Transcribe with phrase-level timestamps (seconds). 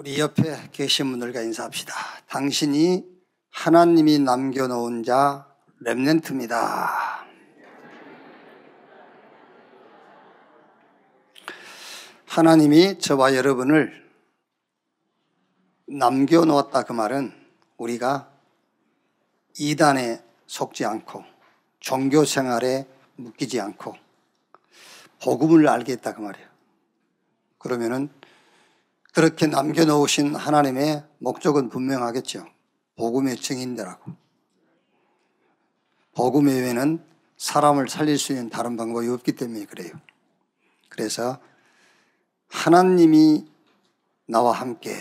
[0.00, 1.92] 우리 옆에 계신 분들과 인사합시다.
[2.26, 3.04] 당신이
[3.50, 5.46] 하나님이 남겨놓은 자
[5.80, 7.26] 렘넨트입니다.
[12.24, 14.10] 하나님이 저와 여러분을
[15.86, 17.34] 남겨놓았다 그 말은
[17.76, 18.32] 우리가
[19.58, 21.24] 이단에 속지 않고
[21.78, 22.86] 종교 생활에
[23.16, 23.94] 묶이지 않고
[25.22, 26.48] 복음을 알겠다 그 말이에요.
[27.58, 28.08] 그러면은
[29.20, 32.46] 그렇게 남겨놓으신 하나님의 목적은 분명하겠죠.
[32.96, 34.12] 복음의 증인들하고.
[36.14, 37.04] 복음 외에는
[37.36, 39.92] 사람을 살릴 수 있는 다른 방법이 없기 때문에 그래요.
[40.88, 41.38] 그래서
[42.48, 43.46] 하나님이
[44.24, 44.96] 나와 함께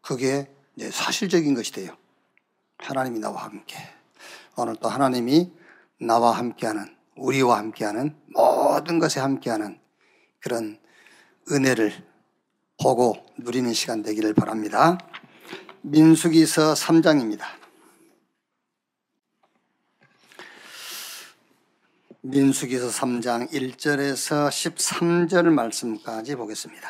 [0.00, 0.48] 그게
[0.92, 1.96] 사실적인 것이 돼요.
[2.76, 3.76] 하나님이 나와 함께.
[4.56, 5.52] 오늘 또 하나님이
[6.00, 9.80] 나와 함께하는 우리와 함께하는 모든 것에 함께하는
[10.38, 10.78] 그런
[11.50, 12.06] 은혜를
[12.80, 14.98] 보고 누리는 시간 되기를 바랍니다.
[15.82, 17.44] 민수기서 3장입니다.
[22.20, 26.88] 민수기서 3장 1절에서 13절 말씀까지 보겠습니다.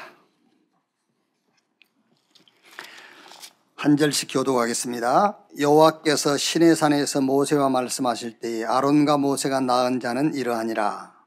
[3.76, 5.38] 한 절씩 교도하겠습니다.
[5.58, 11.17] 여호와께서 시내산에서 모세와 말씀하실 때에 아론과 모세가 낳은 자는 이러하니라.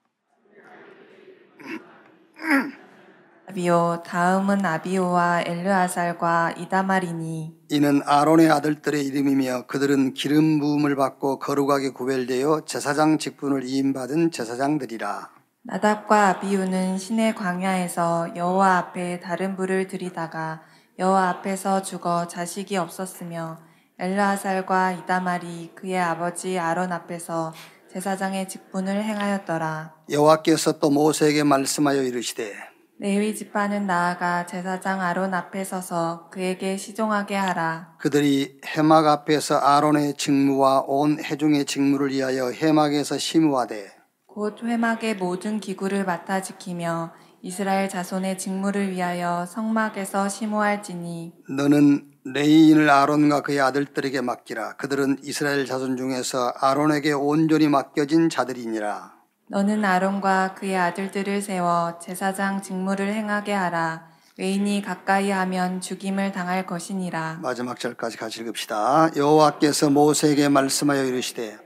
[3.51, 12.61] 아비오 다음은 아비오와 엘르아살과 이다말이니 이는 아론의 아들들의 이름이며 그들은 기름 부음을 받고 거룩하게 구별되어
[12.65, 15.31] 제사장 직분을 이임받은 제사장들이라.
[15.63, 20.61] 나답과 아비우는 시내 광야에서 여호와 앞에 다른 불을 들이다가
[20.97, 23.59] 여호와 앞에서 죽어 자식이 없었으며
[23.99, 27.53] 엘르아살과 이다말이 그의 아버지 아론 앞에서
[27.91, 29.93] 제사장의 직분을 행하였더라.
[30.09, 32.70] 여호와께서 또 모세에게 말씀하여 이르시되
[33.01, 37.95] 레위 지파는 나아가 제사장 아론 앞에 서서 그에게 시종하게 하라.
[37.97, 43.91] 그들이 해막 앞에서 아론의 직무와 온 회중의 직무를 위하여 해막에서 심우하되
[44.27, 51.33] 곧 회막의 모든 기구를 맡아 지키며 이스라엘 자손의 직무를 위하여 성막에서 심호할지니.
[51.57, 54.75] 너는 레이인을 아론과 그의 아들들에게 맡기라.
[54.75, 59.20] 그들은 이스라엘 자손 중에서 아론에게 온전히 맡겨진 자들이니라
[59.51, 64.07] 너는 아론과 그의 아들들을 세워 제사장 직무를 행하게 하라.
[64.37, 67.39] 외인이 가까이 하면 죽임을 당할 것이니라.
[67.41, 69.11] 마지막 절까지 같이 읽읍시다.
[69.17, 71.57] 여호와께서 모세에게 말씀하여 이르시되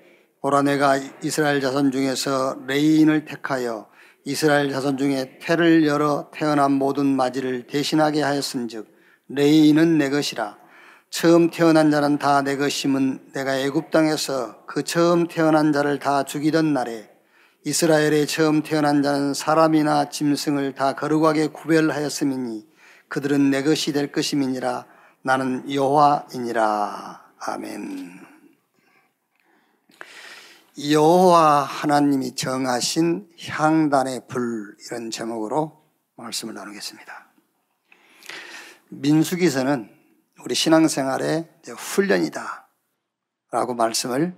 [0.42, 3.88] 보라 내가 이스라엘 자손 중에서 레이인을 택하여
[4.24, 8.88] 이스라엘 자손 중에 태를 열어 태어난 모든 마지를 대신하게 하였은즉
[9.30, 10.58] 레이인은 내 것이라
[11.12, 16.74] 처음 태어난 자는 다 내 것임은 내가 애굽 땅에서 그 처음 태어난 자를 다 죽이던
[16.74, 17.15] 날에
[17.68, 22.64] 이스라엘에 처음 태어난 자는 사람이나 짐승을 다 거룩하게 구별하였음이니
[23.08, 24.86] 그들은 내 것이 될 것임이니라
[25.24, 28.24] 나는 여호와이니라 아멘.
[30.92, 37.32] 여호와 하나님이 정하신 향단의 불 이런 제목으로 말씀을 나누겠습니다.
[38.90, 39.90] 민수기서는
[40.44, 44.36] 우리 신앙생활의 훈련이다라고 말씀을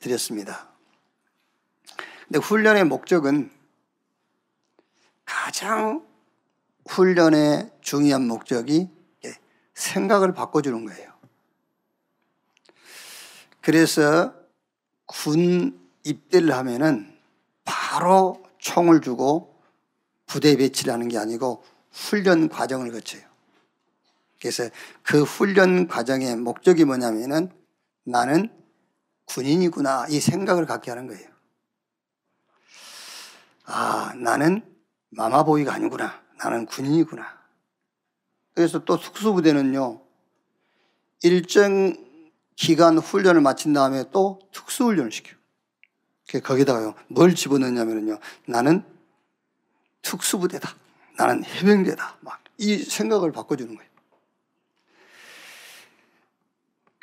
[0.00, 0.73] 드렸습니다.
[2.26, 3.50] 근데 훈련의 목적은
[5.24, 6.06] 가장
[6.86, 8.90] 훈련의 중요한 목적이
[9.74, 11.12] 생각을 바꿔주는 거예요.
[13.60, 14.34] 그래서
[15.06, 17.18] 군 입대를 하면은
[17.64, 19.58] 바로 총을 주고
[20.26, 23.22] 부대 배치를 하는 게 아니고 훈련 과정을 거쳐요.
[24.40, 24.68] 그래서
[25.02, 27.50] 그 훈련 과정의 목적이 뭐냐면은
[28.04, 28.50] 나는
[29.26, 31.33] 군인이구나 이 생각을 갖게 하는 거예요.
[33.64, 34.62] 아, 나는
[35.10, 36.22] 마마보이가 아니구나.
[36.38, 37.24] 나는 군인이구나.
[38.54, 40.00] 그래서 또 특수부대는요,
[41.22, 41.96] 일정
[42.56, 45.36] 기간 훈련을 마친 다음에 또 특수훈련을 시켜요.
[46.42, 48.84] 거기다가요, 뭘 집어넣냐면요, 나는
[50.02, 50.74] 특수부대다.
[51.16, 52.18] 나는 해병대다.
[52.20, 53.90] 막 이 생각을 바꿔주는 거예요.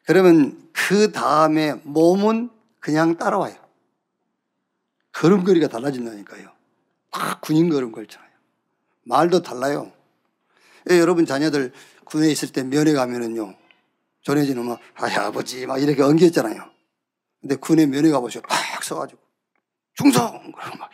[0.05, 2.49] 그러면 그 다음에 몸은
[2.79, 3.55] 그냥 따라와요.
[5.13, 6.51] 걸음걸이가 달라진다니까요.
[7.11, 8.29] 막 군인 걸음 걸잖아요.
[9.03, 9.91] 말도 달라요.
[10.89, 11.71] 예, 여러분 자녀들
[12.05, 13.55] 군에 있을 때 면회 가면은요.
[14.23, 16.69] 전해지는 막, 아이, 아버지, 막 이렇게 엉겼잖아요.
[17.41, 19.19] 근데 군에 면회 가보시고 팍 써가지고,
[19.95, 20.51] 중성!
[20.51, 20.91] 그러고 막.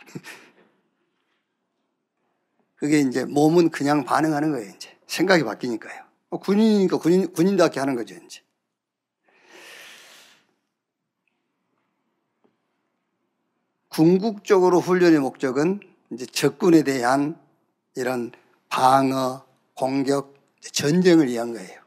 [2.76, 4.96] 그게 이제 몸은 그냥 반응하는 거예요, 이제.
[5.06, 6.04] 생각이 바뀌니까요.
[6.30, 8.40] 뭐 군인이니까 군인, 군인답게 하는 거죠, 이제.
[13.98, 15.80] 궁극적으로 훈련의 목적은
[16.12, 17.36] 이제 적군에 대한
[17.96, 18.30] 이런
[18.68, 21.80] 방어, 공격, 전쟁을 위한 거예요.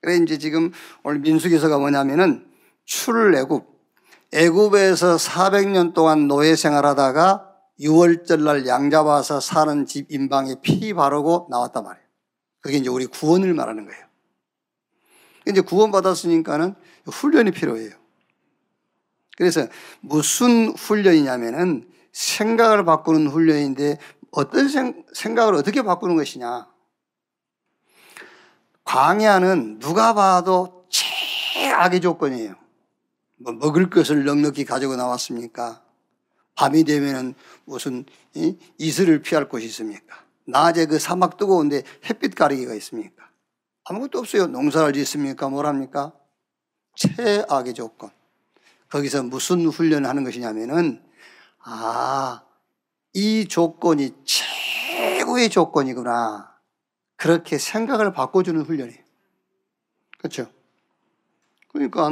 [0.00, 0.70] 그래 이제 지금
[1.02, 2.46] 오늘 민수기서가 뭐냐면은
[2.84, 3.66] 출애굽
[4.32, 12.06] 애굽에서 400년 동안 노예 생활하다가 6월절 날양 잡아서 사는 집 인방에 피 바르고 나왔단 말이에요.
[12.60, 14.06] 그게 이제 우리 구원을 말하는 거예요.
[15.48, 16.76] 이제 구원 받았으니까는
[17.06, 18.05] 훈련이 필요해요.
[19.36, 19.66] 그래서
[20.00, 23.98] 무슨 훈련이냐면은 생각을 바꾸는 훈련인데
[24.30, 26.66] 어떤 생, 생각을 어떻게 바꾸는 것이냐.
[28.84, 32.54] 광야는 누가 봐도 최악의 조건이에요.
[33.36, 35.82] 뭐 먹을 것을 넉넉히 가지고 나왔습니까?
[36.54, 37.34] 밤이 되면은
[37.66, 38.04] 무슨
[38.34, 38.56] 이?
[38.78, 40.16] 이슬을 피할 곳이 있습니까?
[40.46, 43.28] 낮에 그 사막 뜨거운데 햇빛 가리기가 있습니까?
[43.84, 44.46] 아무것도 없어요.
[44.46, 45.48] 농사를 짓습니까?
[45.48, 46.12] 뭘 합니까?
[46.94, 48.10] 최악의 조건.
[48.90, 51.02] 거기서 무슨 훈련을 하는 것이냐면은,
[51.58, 52.42] 아,
[53.12, 56.54] 이 조건이 최고의 조건이구나.
[57.16, 59.02] 그렇게 생각을 바꿔주는 훈련이에요.
[60.18, 60.50] 그렇죠?
[61.68, 62.10] 그러니까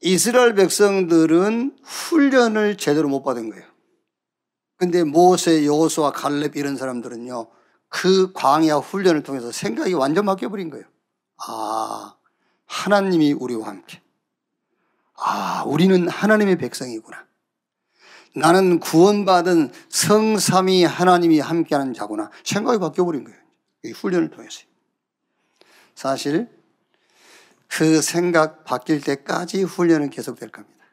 [0.00, 3.64] 이스라엘 백성들은 훈련을 제대로 못 받은 거예요.
[4.76, 7.48] 근데 모세, 여호수아, 갈렙 이런 사람들은요.
[7.88, 10.86] 그 광야 훈련을 통해서 생각이 완전 바뀌어 버린 거예요.
[11.46, 12.16] 아,
[12.66, 14.00] 하나님이 우리와 함께.
[15.22, 17.26] 아, 우리는 하나님의 백성이구나.
[18.34, 22.30] 나는 구원받은 성삼위 하나님이 함께하는 자구나.
[22.44, 23.38] 생각이 바뀌어버린 거예요.
[23.84, 24.62] 이 훈련을 통해서.
[25.94, 26.48] 사실
[27.68, 30.84] 그 생각 바뀔 때까지 훈련은 계속될 겁니다.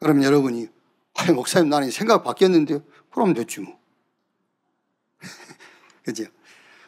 [0.00, 0.68] 그럼 여러분이,
[1.14, 2.82] 아니, 목사님, 나는 생각 바뀌었는데요?
[3.10, 3.78] 그럼 됐지 뭐.
[6.04, 6.24] 그죠?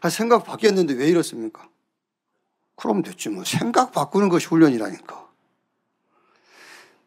[0.00, 1.68] 아, 생각 바뀌었는데 왜 이렇습니까?
[2.76, 3.44] 그럼 됐지 뭐.
[3.44, 5.29] 생각 바꾸는 것이 훈련이라니까.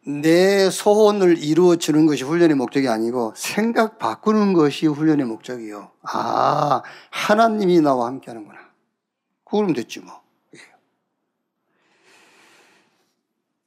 [0.06, 5.90] 내 소원을 이루어 주는 것이 훈련의 목적이 아니고 생각 바꾸는 것이 훈련의 목적이요.
[6.02, 8.58] 아, 하나님이 나와 함께 하는구나.
[9.44, 10.22] 그럼 됐지 뭐.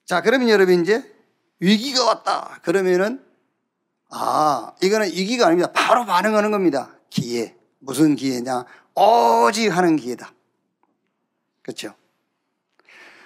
[0.06, 1.14] 자, 그러면 여러분 이제
[1.60, 2.60] 위기가 왔다.
[2.62, 3.26] 그러면은
[4.10, 5.72] 아, 이거는 위기가 아닙니다.
[5.74, 6.92] 바로 반응하는 겁니다.
[7.10, 7.56] 기회.
[7.80, 8.66] 무슨 기회냐?
[8.96, 10.32] 오직 하는 기회다.
[11.62, 11.94] 그렇죠?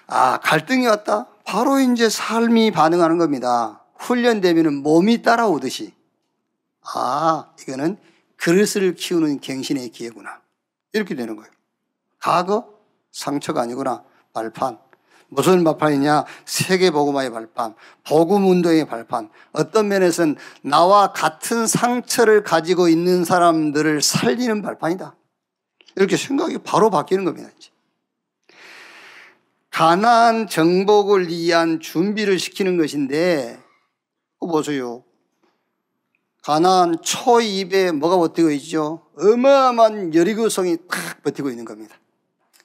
[0.07, 1.30] 아, 갈등이 왔다?
[1.45, 3.83] 바로 이제 삶이 반응하는 겁니다.
[3.97, 5.93] 훈련되면 몸이 따라오듯이.
[6.95, 7.97] 아, 이거는
[8.37, 10.41] 그릇을 키우는 갱신의 기회구나.
[10.93, 11.51] 이렇게 되는 거예요.
[12.19, 12.67] 과거
[13.11, 14.03] 상처가 아니구나.
[14.33, 14.79] 발판.
[15.33, 16.25] 무슨 발판이냐?
[16.45, 17.73] 세계복음화의 발판,
[18.05, 19.29] 복음운동의 발판.
[19.53, 25.15] 어떤 면에서는 나와 같은 상처를 가지고 있는 사람들을 살리는 발판이다.
[25.95, 27.49] 이렇게 생각이 바로 바뀌는 겁니다.
[27.57, 27.70] 이제.
[29.71, 33.59] 가나안 정복을 위한 준비를 시키는 것인데,
[34.39, 35.03] 보세요.
[36.43, 39.07] 가나안 초입에 뭐가 버티고 있죠?
[39.17, 41.95] 어마어마한 여리고성이 탁 버티고 있는 겁니다.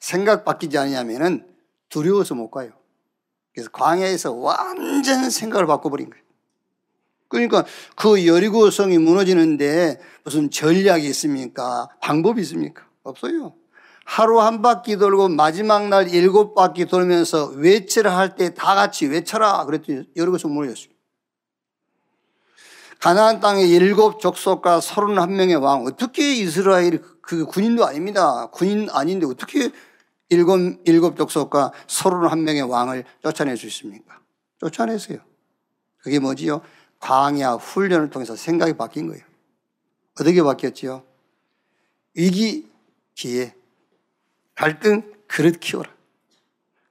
[0.00, 1.46] 생각 바뀌지 않냐면은
[1.88, 2.70] 두려워서 못 가요.
[3.54, 6.24] 그래서 광야에서 완전 생각을 바꿔버린 거예요.
[7.28, 7.64] 그러니까
[7.96, 11.88] 그 여리고성이 무너지는데 무슨 전략이 있습니까?
[12.00, 12.86] 방법이 있습니까?
[13.02, 13.54] 없어요.
[14.06, 19.64] 하루 한 바퀴 돌고 마지막 날 일곱 바퀴 돌면서 외치를 할때 다 같이 외쳐라.
[19.64, 20.94] 그랬더니 여리고성 무너졌어요.
[23.00, 28.46] 가나안 땅의 일곱 족속과 서른 한 명의 왕 어떻게 이스라엘이 그 군인도 아닙니다.
[28.52, 29.72] 군인 아닌데 어떻게
[30.28, 34.20] 일곱, 일곱 족속과 서른 한 명의 왕을 쫓아낼 수 있습니까?
[34.60, 35.18] 쫓아냈어요.
[35.98, 36.62] 그게 뭐지요?
[37.00, 39.24] 광야 훈련을 통해서 생각이 바뀐 거예요.
[40.20, 41.02] 어떻게 바뀌었지요?
[42.14, 42.70] 위기,
[43.16, 43.55] 기회,
[44.56, 45.90] 갈등, 그릇 키워라.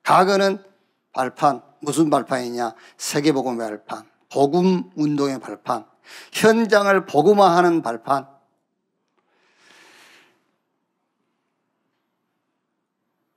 [0.03, 0.63] 과거는
[1.11, 2.75] 발판, 무슨 발판이냐?
[2.97, 5.85] 세계복음의 발판, 복음 운동의 발판,
[6.31, 8.27] 현장을 복음화하는 발판,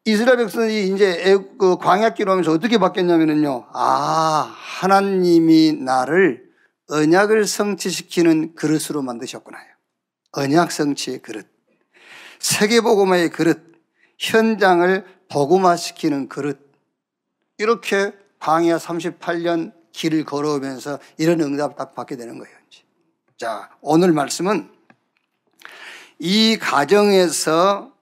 [0.09, 3.67] 이스라엘 백성이 이제 그 광야길로 하면서 어떻게 바뀌었냐면요.
[3.75, 6.49] 아, 하나님이 나를
[6.91, 9.67] 언약을 성취시키는 그릇으로 만드셨구나요.
[10.33, 11.47] 언약 성취의 그릇.
[12.39, 13.68] 세계복음화의 그릇.
[14.19, 16.59] 현장을 복음화시키는 그릇.
[17.57, 22.59] 이렇게 광야 38년 길을 걸어오면서 이런 응답을 딱 받게 되는 거예요.
[23.39, 24.69] 자, 오늘 말씀은
[26.19, 27.93] 이 가정에서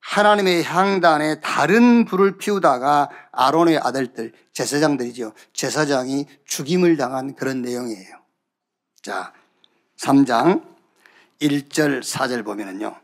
[0.00, 5.32] 하나님의 향단에 다른 불을 피우다가 아론의 아들들, 제사장들이죠.
[5.52, 8.16] 제사장이 죽임을 당한 그런 내용이에요.
[9.00, 9.32] 자,
[9.98, 10.64] 3장
[11.40, 13.01] 1절, 4절 보면은요.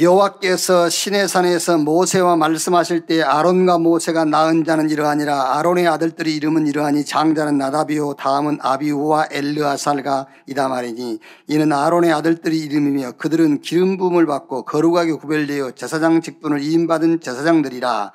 [0.00, 5.58] 여호와께서 시내산에서 모세와 말씀하실 때 아론과 모세가 낳은 자는 이러하니라.
[5.58, 11.18] 아론의 아들들의 이름은 이러하니 장자는 나다비오 다음은 아비우와 엘르아살가 이다 말이니
[11.48, 18.12] 이는 아론의 아들들의 이름이며 그들은 기름 부음을 받고 거룩하게 구별되어 제사장 직분을 이임받은 제사장들이라.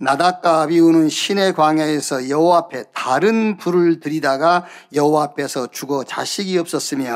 [0.00, 7.10] 나답과 아비우는 신의 광야에서 여호와 앞에 다른 불을 들이다가 여호와 앞에서 죽어 자식이 없었으며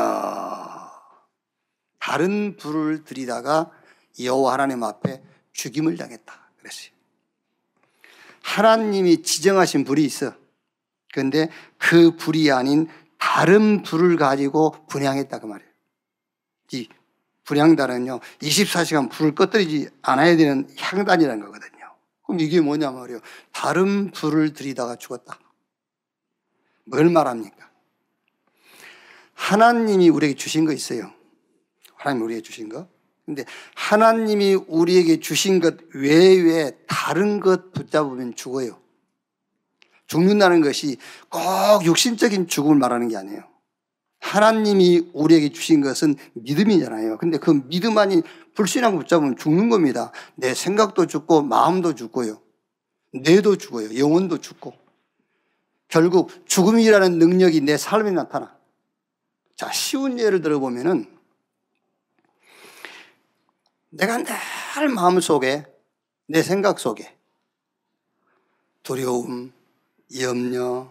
[1.99, 3.71] 다른 불을 들이다가
[4.21, 6.50] 여호와 하나님 앞에 죽임을 당했다.
[6.59, 6.92] 그랬어요.
[8.42, 10.35] 하나님이 지정하신 불이 있어.
[11.12, 12.88] 그런데 그 불이 아닌
[13.19, 15.71] 다른 불을 가지고 분양했다 그 말이에요.
[16.73, 16.88] 이
[17.45, 21.95] 분양단은요, 24시간 불을 꺼뜨리지 않아야 되는 향단이라는 거거든요.
[22.25, 23.21] 그럼 이게 뭐냐 말이에요.
[23.52, 25.38] 다른 불을 들이다가 죽었다.
[26.85, 27.71] 뭘 말합니까?
[29.35, 31.12] 하나님이 우리에게 주신 거 있어요.
[31.97, 32.88] 하나님이 우리에게 주신 거.
[33.25, 38.79] 근데 하나님이 우리에게 주신 것 외에 다른 것 붙잡으면 죽어요.
[40.07, 40.99] 죽는다는 것이
[41.29, 43.45] 꼭 육신적인 죽음을 말하는 게 아니에요.
[44.21, 47.19] 하나님이 우리에게 주신 것은 믿음이잖아요.
[47.19, 48.23] 근데 그 믿음 아닌
[48.55, 50.12] 불신하고 붙잡으면 죽는 겁니다.
[50.37, 52.41] 내 생각도 죽고 마음도 죽고요.
[53.14, 53.99] 뇌도 죽어요.
[53.99, 54.75] 영혼도 죽고.
[55.88, 58.57] 결국 죽음이라는 능력이 내 삶에 나타나.
[59.57, 61.12] 자, 쉬운 예를 들어보면은
[63.92, 65.64] 내가 늘 마음속에
[66.26, 67.16] 내 생각 속에
[68.82, 69.52] 두려움,
[70.18, 70.90] 염려,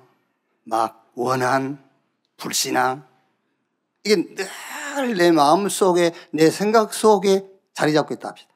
[0.64, 1.84] 막 원한,
[2.38, 3.06] 불신앙
[4.04, 4.48] 이게 늘
[5.16, 8.52] 내 마음 속에 내 생각 속에 자리 잡고 있다 합시다.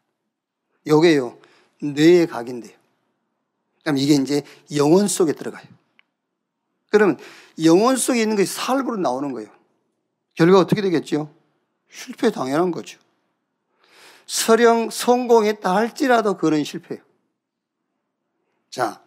[0.87, 1.37] 요게요
[1.81, 2.75] 뇌의 각인데요.
[3.83, 4.43] 그럼 이게 이제
[4.75, 5.65] 영혼 속에 들어가요.
[6.89, 7.17] 그러면
[7.63, 9.49] 영혼 속에 있는 것이 살부로 나오는 거예요.
[10.33, 11.33] 결과 어떻게 되겠죠?
[11.89, 12.99] 실패 당연한 거죠.
[14.25, 17.03] 설령 성공했다 할지라도 그는 실패예요.
[18.69, 19.01] 자,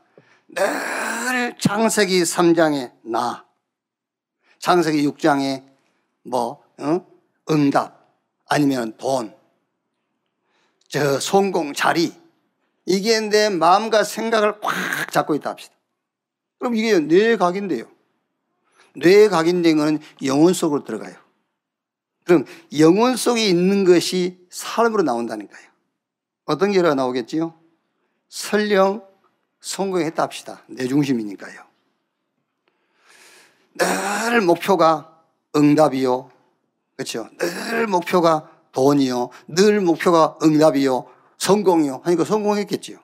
[0.49, 3.45] 늘 창세기 3장에 나,
[4.61, 5.65] 창세기 6장에
[6.23, 7.07] 뭐, 어?
[7.51, 8.09] 응답,
[8.47, 9.35] 아니면 돈,
[10.89, 12.15] 저 성공, 자리,
[12.87, 15.75] 이게 내 마음과 생각을 꽉 잡고 있다 합시다.
[16.59, 17.85] 그럼 이게 뇌의 각인데요.
[18.97, 21.15] 뇌의 각인된 거는 영혼 속으로 들어가요.
[22.29, 22.45] 그럼
[22.79, 25.67] 영혼 속에 있는 것이 삶으로 나온다니까요.
[26.45, 27.55] 어떤 결과가 나오겠지요?
[28.29, 29.03] 설령
[29.61, 30.63] 성공했다 합시다.
[30.67, 31.63] 내 중심이니까요.
[33.79, 35.23] 늘 목표가
[35.57, 36.31] 응답이요.
[36.97, 37.31] 그렇죠?
[37.39, 39.31] 늘 목표가 돈이요.
[39.47, 41.07] 늘 목표가 응답이요.
[41.39, 42.03] 성공이요.
[42.05, 42.99] 하니까 성공했겠지요.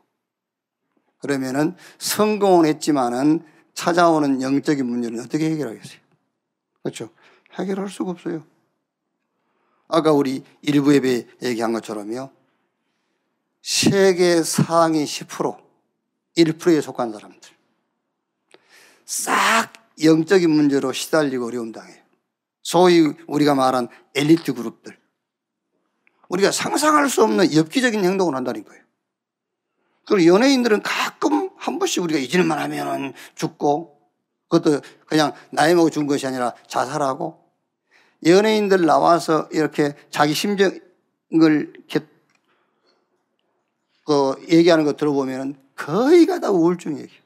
[1.21, 5.99] 그러면은 성공은 했지만은 찾아오는 영적인 문제는 어떻게 해결하겠어요?
[6.83, 7.09] 그렇죠?
[7.55, 8.45] 해결할 수가 없어요.
[9.95, 12.31] 아까 우리 일부 예배 얘기한 것처럼요.
[13.63, 15.57] 세계 상위 10%,
[16.37, 17.51] 1%에 속한 사람들.
[19.07, 19.73] 싹
[20.03, 22.03] 영적인 문제로 시달리고 어려움 당해요.
[22.63, 24.99] 소위 우리가 말한 엘리트 그룹들.
[26.29, 28.83] 우리가 상상할 수 없는 엽기적인 행동을 한다는 거예요.
[30.07, 34.01] 그리고 연예인들은 가끔 한 번씩 우리가 잊을만 하면 죽고,
[34.49, 37.44] 그것도 그냥 나이 먹어 준 것이 아니라 자살하고,
[38.25, 40.81] 연예인들 나와서 이렇게 자기 심정을
[41.31, 42.01] 이렇게
[44.05, 47.23] 그 얘기하는 거 들어보면 거의가 다 우울증 얘기예요.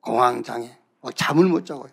[0.00, 1.90] 공황장애, 뭐 잠을 못 자고요.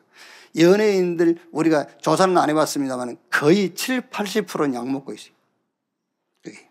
[0.57, 5.33] 연예인들 우리가 조사는 안 해봤습니다만 거의 7, 80%는 약 먹고 있어요.
[6.41, 6.69] 그게.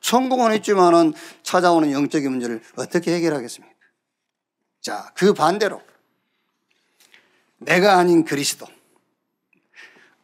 [0.00, 1.12] 성공은 했지만은
[1.42, 3.74] 찾아오는 영적인 문제를 어떻게 해결하겠습니까?
[4.80, 5.82] 자, 그 반대로
[7.58, 8.66] 내가 아닌 그리스도,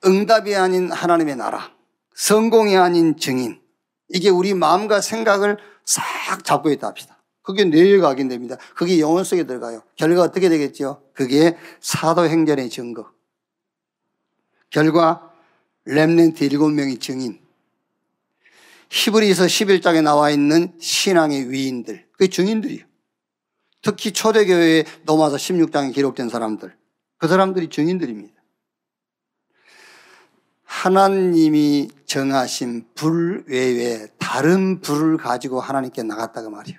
[0.06, 1.72] 응답이 아닌 하나님의 나라,
[2.14, 3.60] 성공이 아닌 증인,
[4.08, 7.16] 이게 우리 마음과 생각을 싹 잡고 있다 합시다.
[7.42, 8.56] 그게 뇌에 각인됩니다.
[8.75, 9.82] 그게 영혼 속에 들어가요.
[9.94, 11.02] 결과 어떻게 되겠죠?
[11.14, 13.10] 그게 사도행전의 증거.
[14.70, 15.32] 결과
[15.84, 17.40] 렘넨트 일곱 명의 증인.
[18.90, 22.06] 히브리서 11장에 나와 있는 신앙의 위인들.
[22.12, 22.84] 그게 증인들이에요.
[23.82, 26.76] 특히 초대교회에 넘어와서 16장에 기록된 사람들.
[27.18, 28.36] 그 사람들이 증인들입니다.
[30.66, 36.78] 하나님이 정하신 불 외에 다른 불을 가지고 하나님께 나갔다고 말이에요.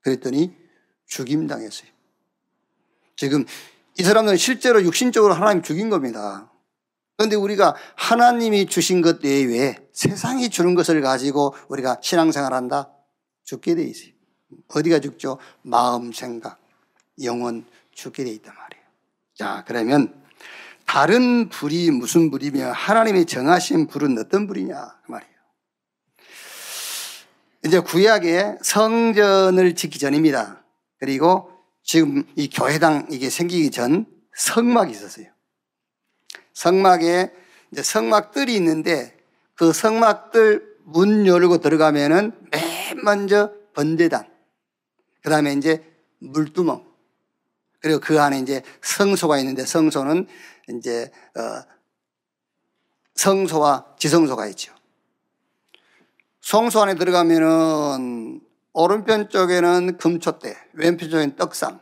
[0.00, 0.56] 그랬더니
[1.06, 1.88] 죽임당했어요.
[3.16, 3.44] 지금
[3.98, 6.50] 이 사람들은 실제로 육신적으로 하나님 죽인 겁니다.
[7.16, 12.90] 그런데 우리가 하나님이 주신 것 외에 세상이 주는 것을 가지고 우리가 신앙생활 한다?
[13.44, 14.12] 죽게 돼 있어요.
[14.68, 15.38] 어디가 죽죠?
[15.62, 16.60] 마음, 생각,
[17.22, 18.84] 영혼 죽게 돼 있단 말이에요.
[19.34, 20.25] 자, 그러면
[20.96, 25.34] 다른 불이 무슨 불이며 하나님이 정하신 불은 어떤 불이냐 그 말이에요.
[27.66, 30.64] 이제 구약의 성전을 짓기 전입니다.
[30.98, 31.50] 그리고
[31.82, 35.26] 지금 이 교회당 이게 생기기 전 성막이 있었어요.
[36.54, 37.30] 성막에
[37.72, 39.18] 이제 성막들이 있는데
[39.54, 44.26] 그 성막들 문 열고 들어가면은 맨 먼저 번제단,
[45.22, 45.84] 그 다음에 이제
[46.20, 46.85] 물두멍,
[47.80, 50.26] 그리고 그 안에 이제 성소가 있는데 성소는
[50.76, 51.62] 이제 어
[53.14, 54.74] 성소와 지성소가 있죠.
[56.40, 58.40] 성소 안에 들어가면은
[58.72, 61.80] 오른편 쪽에는 금초대, 왼편 쪽에는 떡상,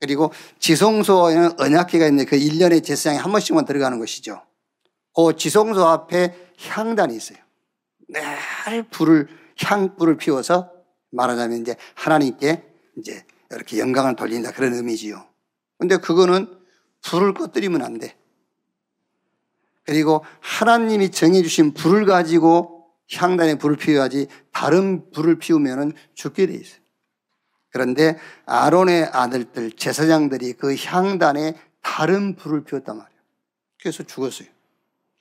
[0.00, 4.42] 그리고 지성소에는 언약기가 있는데 그 1년에 제사장이 한 번씩만 들어가는 것이죠.
[5.14, 6.34] 그 지성소 앞에
[6.68, 7.38] 향단이 있어요.
[8.08, 9.28] 늘 불을,
[9.58, 10.70] 향불을 피워서
[11.10, 12.62] 말하자면 이제 하나님께
[12.98, 15.26] 이제 이렇게 영광을 돌린다 그런 의미지요.
[15.78, 16.48] 근데 그거는
[17.02, 18.16] 불을 꺼뜨리면 안 돼.
[19.84, 26.80] 그리고 하나님이 정해주신 불을 가지고 향단에 불을 피워야지 다른 불을 피우면 죽게 돼 있어요.
[27.70, 33.20] 그런데 아론의 아들들, 제사장들이 그 향단에 다른 불을 피웠단 말이에요.
[33.80, 34.48] 그래서 죽었어요.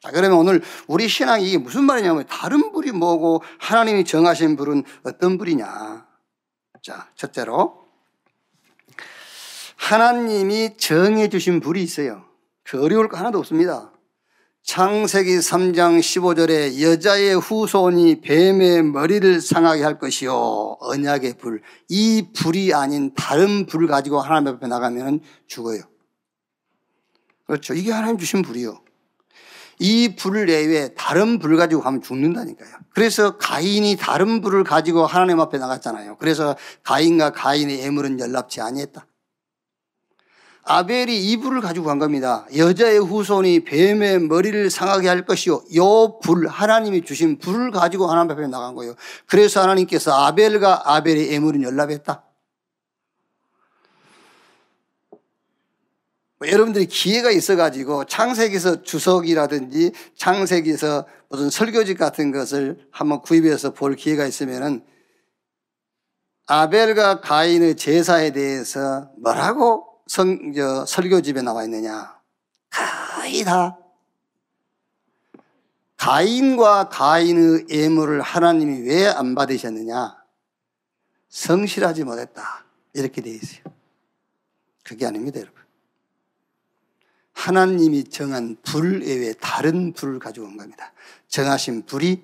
[0.02, 5.38] 자, 그러면 오늘 우리 신앙이 이게 무슨 말이냐면 다른 불이 뭐고 하나님이 정하신 불은 어떤
[5.38, 6.08] 불이냐.
[6.82, 7.85] 자, 첫째로
[9.86, 12.24] 하나님이 정해 주신 불이 있어요.
[12.64, 13.92] 그 어려울 거 하나도 없습니다.
[14.64, 20.78] 창세기 3장 15절에 여자의 후손이 뱀의 머리를 상하게 할 것이요.
[20.80, 21.62] 언약의 불.
[21.88, 25.84] 이 불이 아닌 다른 불을 가지고 하나님 앞에 나가면 죽어요.
[27.46, 27.76] 그렇죠.
[27.76, 28.82] 이게 하나님 주신 불이요.
[29.78, 32.72] 이불 내외에 다른 불을 가지고 가면 죽는다니까요.
[32.90, 36.18] 그래서 가인이 다른 불을 가지고 하나님 앞에 나갔잖아요.
[36.18, 39.06] 그래서 가인과 가인의 애물은 연락지 아니했다.
[40.68, 42.46] 아벨이 이 불을 가지고 간 겁니다.
[42.58, 45.62] 여자의 후손이 뱀의 머리를 상하게 할 것이요.
[45.76, 48.96] 요 불, 하나님이 주신 불을 가지고 하나님 앞에 나간 거예요.
[49.28, 52.24] 그래서 하나님께서 아벨과 아벨의 애물은 연락했다.
[56.40, 64.26] 뭐 여러분들이 기회가 있어가지고 창세기에서 주석이라든지 창세기에서 무슨 설교집 같은 것을 한번 구입해서 볼 기회가
[64.26, 64.84] 있으면은
[66.48, 72.20] 아벨과 가인의 제사에 대해서 뭐라고 성, 저, 설교집에 나와 있느냐?
[72.70, 73.78] 거의 다
[75.98, 80.16] 가인과 가인의 예물을 하나님이 왜 안 받으셨느냐?
[81.30, 82.66] 성실하지 못했다.
[82.94, 83.64] 이렇게 되어 있어요.
[84.84, 85.60] 그게 아닙니다, 여러분.
[87.34, 90.94] 하나님이 정한 불 외에 다른 불을 가지고 온 겁니다.
[91.28, 92.24] 정하신 불이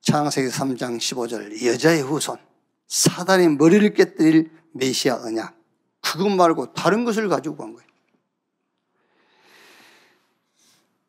[0.00, 2.36] 창세기 3장 15절 여자의 후손
[2.88, 5.53] 사단의 머리를 깨뜨릴 메시아 언약
[6.16, 7.88] 그것 말고 다른 것을 가지고 간 거예요.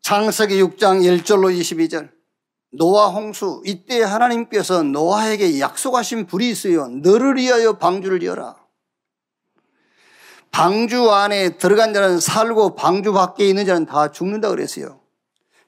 [0.02, 2.12] 창세기 6장 1절로 22절
[2.72, 6.88] 노아 홍수 이때 하나님께서 노아에게 약속하신 불이 있어요.
[6.88, 8.56] 너를 위하여 방주를 지어라.
[10.52, 15.02] 방주 안에 들어간 자는 살고 방주 밖에 있는 자는 다 죽는다 그랬어요.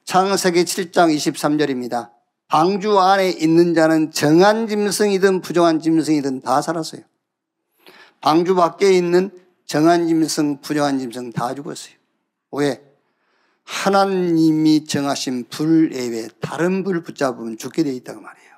[0.04, 2.10] 창세기 7장 23절입니다.
[2.48, 7.02] 방주 안에 있는 자는 정한 짐승이든 부정한 짐승이든 다 살았어요.
[8.20, 9.30] 방주 밖에 있는
[9.66, 11.94] 정한 짐승, 부정한 짐승 다 죽었어요.
[12.52, 12.82] 왜?
[13.64, 18.48] 하나님이 정하신 불 외에 다른 불 붙잡으면 죽게 되어 있다고 말이에요.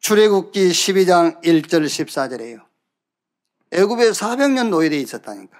[0.00, 2.64] 출애굽기 12장 1절 14절에요.
[3.72, 5.58] 애굽에 400년 노예되어 있었다니까.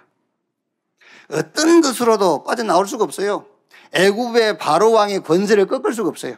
[1.30, 3.46] 어떤 것으로도 빠져나올 수가 없어요.
[3.92, 6.37] 애굽의 바로 왕의 권세를 꺾을 수가 없어요.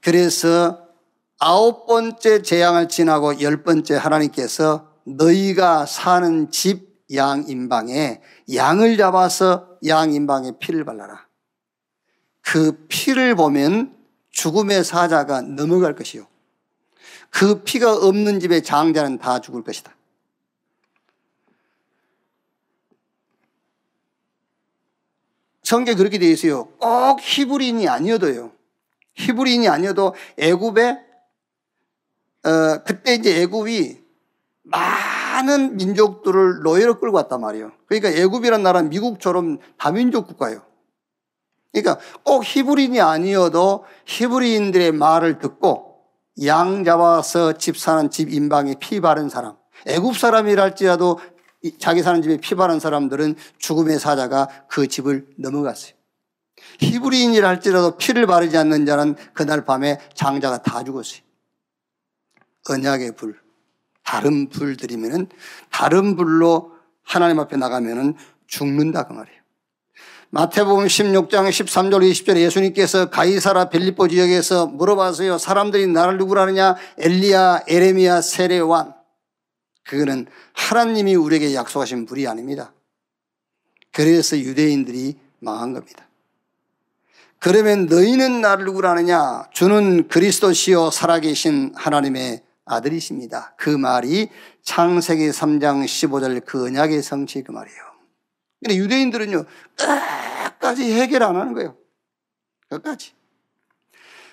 [0.00, 0.85] 그래서
[1.38, 8.20] 아홉 번째 재앙을 지나고 열 번째 하나님께서 너희가 사는 집 양 인방에
[8.52, 11.26] 양을 잡아서 양 인방에 피를 발라라.
[12.40, 13.96] 그 피를 보면
[14.30, 16.26] 죽음의 사자가 넘어갈 것이요.
[17.30, 19.94] 그 피가 없는 집의 장자는 다 죽을 것이다.
[25.62, 26.66] 성경에 그렇게 되어 있어요.
[26.78, 28.52] 꼭 히브리인이 아니어도요.
[29.14, 31.05] 히브리인이 아니어도 애굽에
[32.46, 33.98] 어, 그때 이제 애굽이
[34.62, 37.72] 많은 민족들을 노예로 끌고 왔단 말이에요.
[37.86, 40.62] 그러니까 애굽이란 나라는 미국처럼 다민족 국가예요.
[41.72, 45.96] 그러니까 꼭 히브리인이 아니어도 히브리인들의 말을 듣고
[46.44, 49.56] 양 잡아서 집 사는 집 인방에 피 바른 사람,
[49.86, 51.18] 애굽 사람이랄지라도
[51.78, 55.94] 자기 사는 집에 피 바른 사람들은 죽음의 사자가 그 집을 넘어갔어요.
[56.80, 61.25] 히브리인이랄지라도 피를 바르지 않는 자는 그날 밤에 장자가 다 죽었어요.
[62.68, 63.38] 언약의 불,
[64.04, 65.28] 다른 불 들이면은
[65.70, 68.14] 다른 불로 하나님 앞에 나가면은
[68.46, 69.36] 죽는다 그 말이에요.
[70.30, 75.38] 마태복음 16장 13절 20절에 예수님께서 가이사라 빌립보 지역에서 물어봐서요.
[75.38, 76.76] 사람들이 나를 누구라느냐?
[76.98, 78.94] 엘리야, 에레미야, 세례완.
[79.84, 82.72] 그거는 하나님이 우리에게 약속하신 불이 아닙니다.
[83.92, 86.06] 그래서 유대인들이 망한 겁니다.
[87.38, 89.48] 그러면 너희는 나를 누구라느냐?
[89.52, 93.54] 주는 그리스도시요 살아계신 하나님의 아들이십니다.
[93.56, 94.28] 그 말이
[94.62, 97.78] 창세기 3장 15절 그 언약의 성취 그 말이에요.
[98.62, 99.44] 근데 유대인들은요,
[99.76, 101.76] 끝까지 해결 안 하는 거예요.
[102.68, 103.12] 끝까지.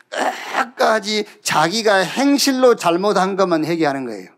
[0.09, 4.29] 끝까지 자기가 행실로 잘못한 것만 회개하는 거예요.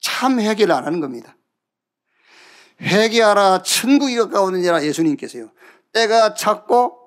[0.00, 1.36] 참 회개를 안 하는 겁니다.
[2.80, 5.50] 회개하라 천국이 가까우느니라 예수님께서요.
[5.92, 6.98] 때가 찼고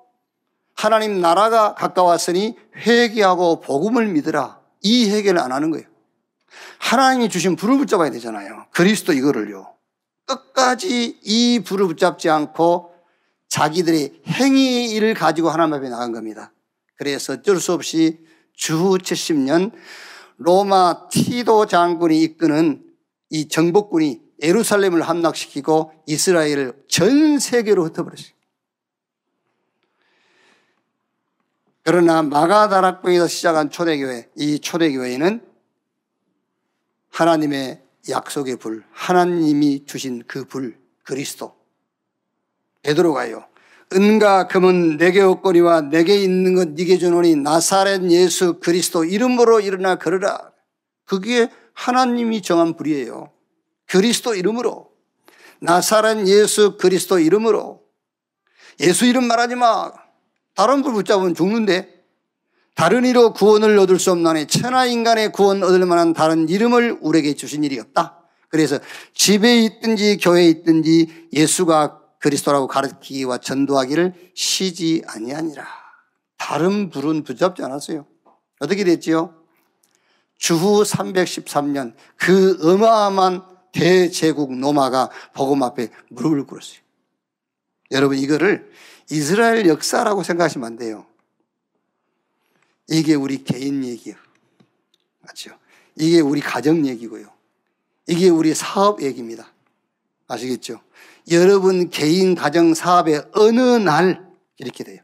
[0.74, 4.60] 하나님 나라가 가까웠으니 회개하고 복음을 믿으라.
[4.82, 5.86] 이 회개를 안 하는 거예요.
[6.78, 8.66] 하나님이 주신 불을 붙잡아야 되잖아요.
[8.70, 9.74] 그리스도 이거를요.
[10.26, 12.92] 끝까지 이 불을 붙잡지 않고
[13.48, 16.52] 자기들의 행위를 가지고 하나님 앞에 나간 겁니다.
[16.96, 18.18] 그래서 어쩔 수 없이
[18.54, 19.72] 주 70년
[20.38, 22.84] 로마 티도 장군이 이끄는
[23.30, 28.36] 이 정복군이 예루살렘을 함락시키고 이스라엘을 전 세계로 흩어버렸어요.
[31.82, 35.45] 그러나 마가다락방에서 시작한 초대교회, 이 초대교회는
[37.16, 41.54] 하나님의 약속의 불, 하나님이 주신 그 불, 그리스도.
[42.82, 43.46] 베드로가요.
[43.94, 50.52] 은과 금은 내게 없거니와 내게 있는 것 네게 주노니 나사렛 예수 그리스도 이름으로 일어나 걸으라.
[51.06, 53.32] 그게 하나님이 정한 불이에요.
[53.86, 54.90] 그리스도 이름으로.
[55.60, 57.82] 나사렛 예수 그리스도 이름으로.
[58.80, 59.90] 예수 이름 말하지 마.
[60.54, 61.95] 다른 불 붙잡으면 죽는데.
[62.76, 67.64] 다른 이로 구원을 얻을 수 없나니 천하 인간의 구원 얻을 만한 다른 이름을 우리에게 주신
[67.64, 68.18] 일이 없다.
[68.50, 68.78] 그래서
[69.14, 75.66] 집에 있든지 교회에 있든지 예수가 그리스도라고 가르치기와 전도하기를 쉬지 아니하니라.
[76.36, 78.04] 다른 불은 붙잡지 않았어요.
[78.60, 79.34] 어떻게 됐지요?
[80.36, 86.80] 주후 313년 그 어마어마한 대제국 노마가 복음 앞에 무릎을 꿇었어요.
[87.92, 88.70] 여러분 이거를
[89.10, 91.06] 이스라엘 역사라고 생각하시면 안 돼요.
[92.88, 94.16] 이게 우리 개인 얘기예요.
[95.20, 95.50] 맞죠?
[95.96, 97.28] 이게 우리 가정 얘기고요.
[98.06, 99.52] 이게 우리 사업 얘기입니다.
[100.28, 100.80] 아시겠죠?
[101.30, 105.00] 여러분 개인 가정 사업에 어느 날 이렇게 돼요.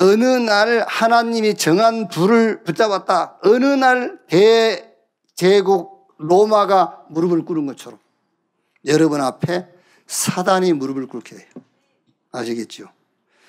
[0.00, 3.38] 어느 날 하나님이 정한 불을 붙잡았다.
[3.44, 4.18] 어느 날
[5.36, 8.00] 대제국 로마가 무릎을 꿇은 것처럼
[8.86, 9.68] 여러분 앞에
[10.06, 11.48] 사단이 무릎을 꿇게 돼요.
[12.32, 12.88] 아시겠죠?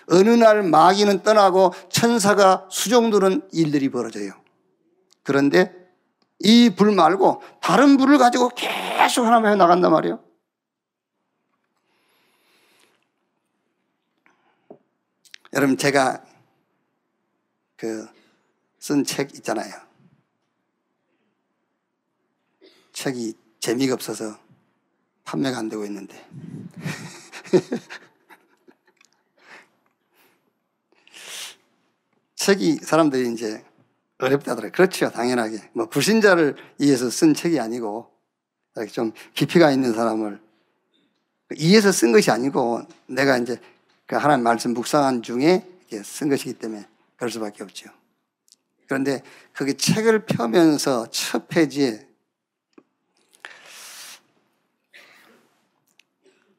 [0.08, 4.34] 어느 날 마귀는 떠나고 천사가 수종두는 일들이 벌어져요.
[5.24, 5.74] 그런데
[6.40, 10.24] 이 불 말고 다른 불을 가지고 계속 하나님 해 나간단 말이에요.
[15.54, 16.24] 여러분 제가
[17.78, 18.08] 그
[18.86, 19.74] 쓴 책 있잖아요.
[22.94, 24.38] 책이 재미가 없어서
[25.24, 26.24] 판매가 안 되고 있는데
[32.46, 33.66] 책이 사람들이 이제
[34.20, 34.72] 어렵다더라고요.
[34.72, 35.10] 그렇죠.
[35.10, 35.72] 당연하게.
[35.74, 38.12] 뭐 불신자를 위해서 쓴 책이 아니고
[38.76, 40.40] 이렇게 좀 깊이가 있는 사람을
[41.56, 43.60] 이해서 쓴 것이 아니고 내가 이제
[44.06, 45.68] 그 하나님 말씀 묵상한 중에
[46.04, 47.90] 쓴 것이기 때문에 그럴 수밖에 없죠.
[48.86, 52.08] 그런데 그게 책을 펴면서 첫 페이지에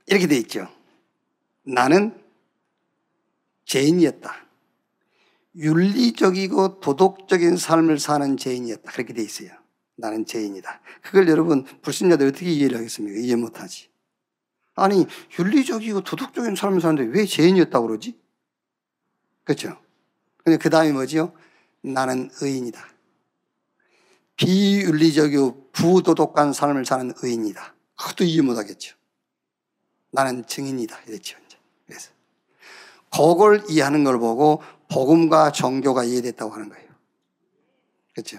[0.06, 0.66] 이렇게 돼 있죠.
[1.62, 2.20] 나는
[3.66, 4.45] 죄인이었다.
[5.56, 8.92] 윤리적이고 도덕적인 삶을 사는 죄인이었다.
[8.92, 9.50] 그렇게 돼 있어요.
[9.96, 10.80] 나는 죄인이다.
[11.02, 13.18] 그걸 여러분 불신자들 어떻게 이해를 하겠습니까?
[13.18, 13.88] 이해 못하지.
[14.74, 15.06] 아니
[15.38, 18.18] 윤리적이고 도덕적인 삶을 사는데 왜 죄인이었다고 그러지?
[19.44, 19.78] 그렇죠?
[20.44, 21.32] 근데 그 다음에 뭐지요?
[21.80, 22.86] 나는 의인이다.
[24.36, 27.74] 비윤리적이고 부도덕한 삶을 사는 의인이다.
[27.96, 28.96] 그것도 이해 못하겠죠.
[30.10, 31.00] 나는 증인이다.
[31.08, 31.38] 이랬죠.
[31.86, 32.10] 그래서
[33.10, 36.86] 그걸 이해하는 걸 보고 복음과 종교가 이해됐다고 하는 거예요.
[38.14, 38.38] 그렇죠?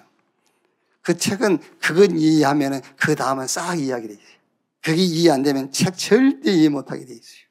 [1.01, 4.37] 그 책은 그건 이해하면 그 다음은 싹 이해하게 돼 있어요.
[4.81, 7.47] 그게 이해 안 되면 책 절대 이해 못하게 돼 있어요.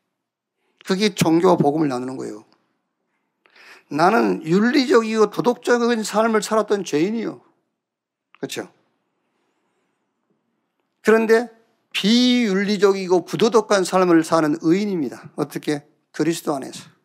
[0.85, 2.45] 그게 종교와 복음을 나누는 거예요.
[3.89, 7.41] 나는 윤리적이고 도덕적인 삶을 살았던 죄인이요.
[8.39, 8.69] 그렇죠?
[11.03, 11.49] 그런데
[11.93, 15.31] 비윤리적이고 부도덕한 삶을 사는 의인입니다.
[15.37, 15.87] 어떻게?
[16.13, 16.96] 그리스도 안에서.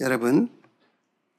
[0.00, 0.50] 여러분,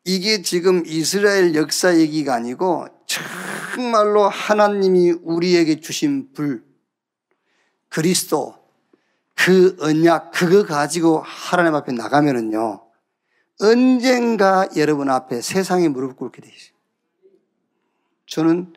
[0.04, 6.66] 이게 지금 이스라엘 역사 얘기가 아니고 정말로 하나님이 우리에게 주신 불,
[7.90, 8.56] 그리스도,
[9.36, 12.82] 그 언약, 그거 가지고 하나님 앞에 나가면은요,
[13.60, 16.76] 언젠가 여러분 앞에 세상에 무릎 꿇게 돼 있어요.
[18.28, 18.74] 저는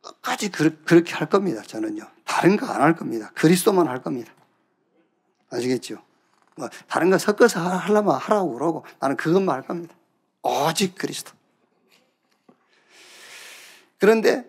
[0.00, 1.62] 끝까지 그- 그렇게 할 겁니다.
[1.62, 2.04] 저는요.
[2.24, 3.30] 다른 거 안 할 겁니다.
[3.34, 4.32] 그리스도만 할 겁니다.
[5.50, 6.02] 아시겠죠?
[6.56, 9.94] 뭐 다른 거 섞어서 하- 하려면 하라고 그러고 나는 그것만 할 겁니다.
[10.42, 11.32] 오직 그리스도.
[13.98, 14.44] 그런데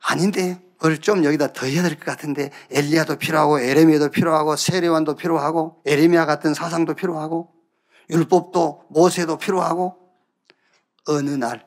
[0.00, 5.82] 아닌데 그걸 좀 여기다 더 해야 될 것 같은데 엘리야도 필요하고 에레미야도 필요하고 세례관도 필요하고
[5.84, 7.52] 에레미야 같은 사상도 필요하고
[8.10, 9.98] 율법도 모세도 필요하고
[11.08, 11.66] 어느 날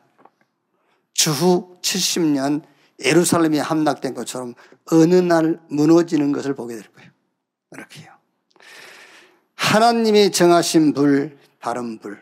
[1.14, 2.64] 주후 70년
[3.04, 4.56] 예루살렘이 함락된 것처럼
[4.92, 7.12] 어느 날 무너지는 것을 보게 될 거예요.
[7.72, 8.21] 이렇게요.
[9.72, 12.22] 하나님이 정하신 불, 다른 불.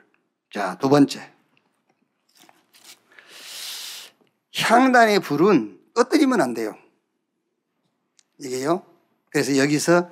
[0.54, 1.32] 자, 두 번째.
[4.56, 6.78] 향단의 불은 꺼뜨리면 안 돼요.
[8.38, 8.86] 이게요.
[9.32, 10.12] 그래서 여기서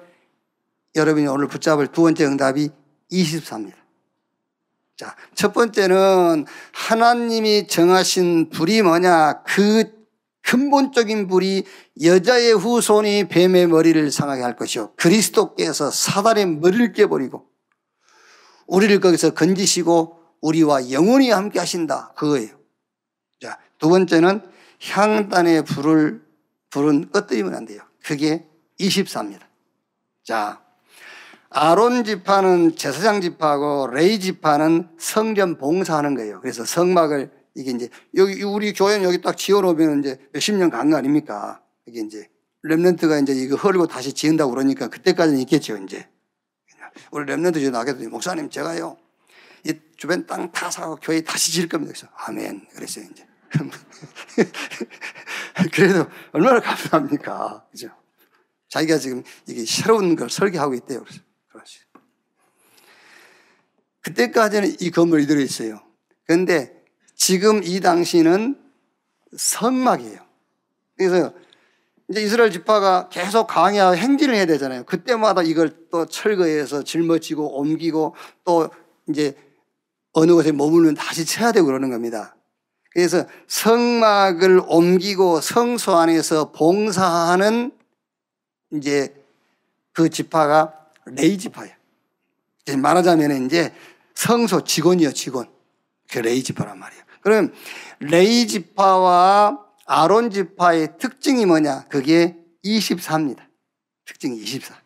[0.95, 2.71] 여러분이 오늘 붙잡을 두 번째 응답이
[3.12, 3.76] 24입니다.
[4.95, 9.43] 자, 첫 번째는 하나님이 정하신 불이 뭐냐?
[9.43, 9.97] 그
[10.48, 11.66] 근본적인 불이
[12.04, 14.94] 여자의 후손이 뱀의 머리를 상하게 할 것이요.
[14.96, 17.46] 그리스도께서 사단의 머리를 깨버리고
[18.66, 22.14] 우리를 거기서 건지시고 우리와 영원히 함께 하신다.
[22.16, 22.58] 그거예요.
[23.42, 24.42] 자, 두 번째는
[24.82, 26.22] 향단의 불을,
[26.70, 27.82] 불은 꺼뜨리면 안 돼요.
[28.04, 28.48] 그게
[28.80, 29.42] 24입니다.
[30.24, 30.62] 자,
[31.50, 36.40] 아론 지파는 제사장 지파고 레위 지파는 성전 봉사하는 거예요.
[36.40, 40.98] 그래서 성막을 이게 이제 여기 우리 교회는 여기 딱 지어놓으면 이제 몇십 년 간 거
[40.98, 41.62] 아닙니까?
[41.86, 42.30] 이게 이제
[42.63, 46.08] remnant가 이제 이거 헐고 다시 지은다고 그러니까 그때까지는 있겠죠, 이제.
[47.12, 48.98] 우리 remnant 저 나게도 목사님 제가요
[49.65, 51.93] 이 주변 땅 다 사고 교회 다시 지을 겁니다.
[51.93, 52.67] 그래서 아멘.
[52.76, 53.26] 그랬어요, 이제.
[55.74, 57.65] 그래도 얼마나 감사합니까?
[57.72, 57.89] 그죠?
[58.70, 61.04] 자기가 지금 이게 새로운 걸 설계하고 있대요.
[61.04, 61.22] 그래서.
[64.02, 65.82] 그때까지는 이 건물이 들어 있어요.
[66.26, 66.77] 그런데
[67.18, 68.56] 지금 이 당시는
[69.36, 70.20] 성막이에요.
[70.96, 71.34] 그래서
[72.10, 74.86] 이제 이스라엘 지파가 계속 강야 행진을 해야 되잖아요.
[74.86, 78.70] 그때마다 이걸 또 철거해서 짊어지고 옮기고 또
[79.10, 79.36] 이제
[80.14, 82.36] 어느 곳에 머물면 다시 쳐야 되고 그러는 겁니다.
[82.92, 87.72] 그래서 성막을 옮기고 성소 안에서 봉사하는
[88.74, 89.14] 이제
[89.92, 90.74] 그 지파가
[91.06, 91.76] 레위 지파예요.
[92.78, 93.74] 말하자면 이제
[94.16, 95.50] 성소 직원이요, 직원.
[96.10, 97.07] 그 레위 지파란 말이에요.
[97.28, 97.54] 그럼
[98.00, 101.90] 레위 지파와 아론 지파의 특징이 뭐냐?
[101.90, 103.46] 그게 24입니다.
[104.06, 104.82] 특징이 24.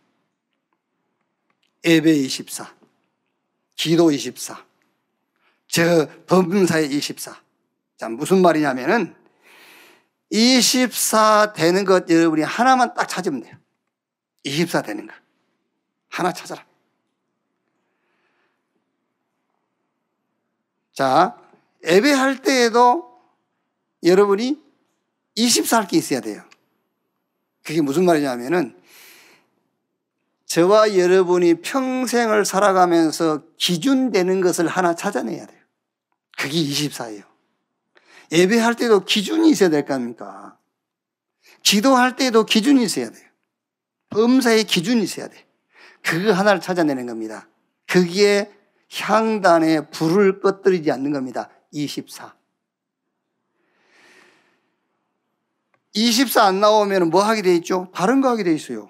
[1.86, 2.74] 예배 24.
[3.76, 4.66] 기도 24.
[5.68, 7.40] 저 범사의 24.
[7.98, 9.16] 자, 무슨 말이냐면은
[10.32, 13.56] 24 되는 것 여러분이 하나만 딱 찾으면 돼요.
[14.44, 15.14] 24 되는 거.
[16.10, 16.66] 하나 찾아라.
[20.92, 21.38] 자,
[21.86, 23.12] 예배할 때에도
[24.04, 24.62] 여러분이
[25.38, 26.44] 24할 게 있어야 돼요.
[27.64, 28.78] 그게 무슨 말이냐면은
[30.46, 35.60] 저와 여러분이 평생을 살아가면서 기준되는 것을 하나 찾아내야 돼요.
[36.38, 37.24] 그게 24예요.
[38.32, 40.58] 예배할 때도 기준이 있어야 될 거 아닙니까?
[41.64, 43.26] 기도할 때도 기준이 있어야 돼요.
[44.10, 45.46] 범사의 기준이 있어야 돼.
[46.02, 47.48] 그거 하나를 찾아내는 겁니다.
[47.88, 48.52] 그게
[48.94, 51.50] 향단에 불을 꺼뜨리지 않는 겁니다.
[51.72, 52.34] 24.
[55.94, 57.90] 24 안 나오면 뭐 하게 돼 있죠?
[57.94, 58.90] 다른 거 하게 돼 있어요.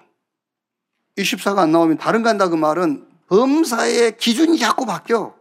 [1.18, 5.34] 24가 안 나오면 다른 거 한다 그 말은 범사의 기준이 자꾸 바뀌어.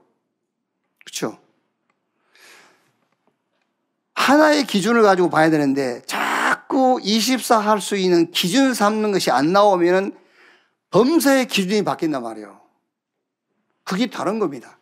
[1.06, 1.38] 그렇죠?
[4.14, 10.18] 하나의 기준을 가지고 봐야 되는데 자꾸 24 할 수 있는 기준 삼는 것이 안 나오면
[10.92, 12.60] 범사의 기준이 바뀐단 말이에요.
[13.84, 14.78] 그게 다른 겁니다.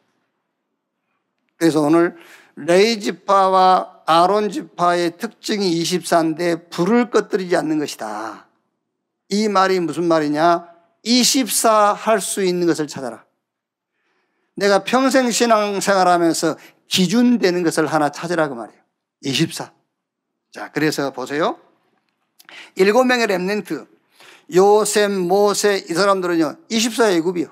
[1.58, 2.18] 그래서 오늘
[2.62, 8.48] 레위 지파와 아론 지파의 특징이 24인데 불을 꺼뜨리지 않는 것이다.
[9.30, 10.68] 이 말이 무슨 말이냐?
[11.04, 13.24] 24 할 수 있는 것을 찾아라.
[14.56, 16.58] 내가 평생 신앙생활 하면서
[16.90, 18.82] 기준되는 것을 하나 찾으라 그 말이에요.
[19.22, 19.72] 24.
[20.52, 21.58] 자, 그래서 보세요.
[22.76, 23.88] 일곱 명의 remnant,
[24.54, 27.48] 요셉, 모세, 이 사람들은요, 24 예굽이요.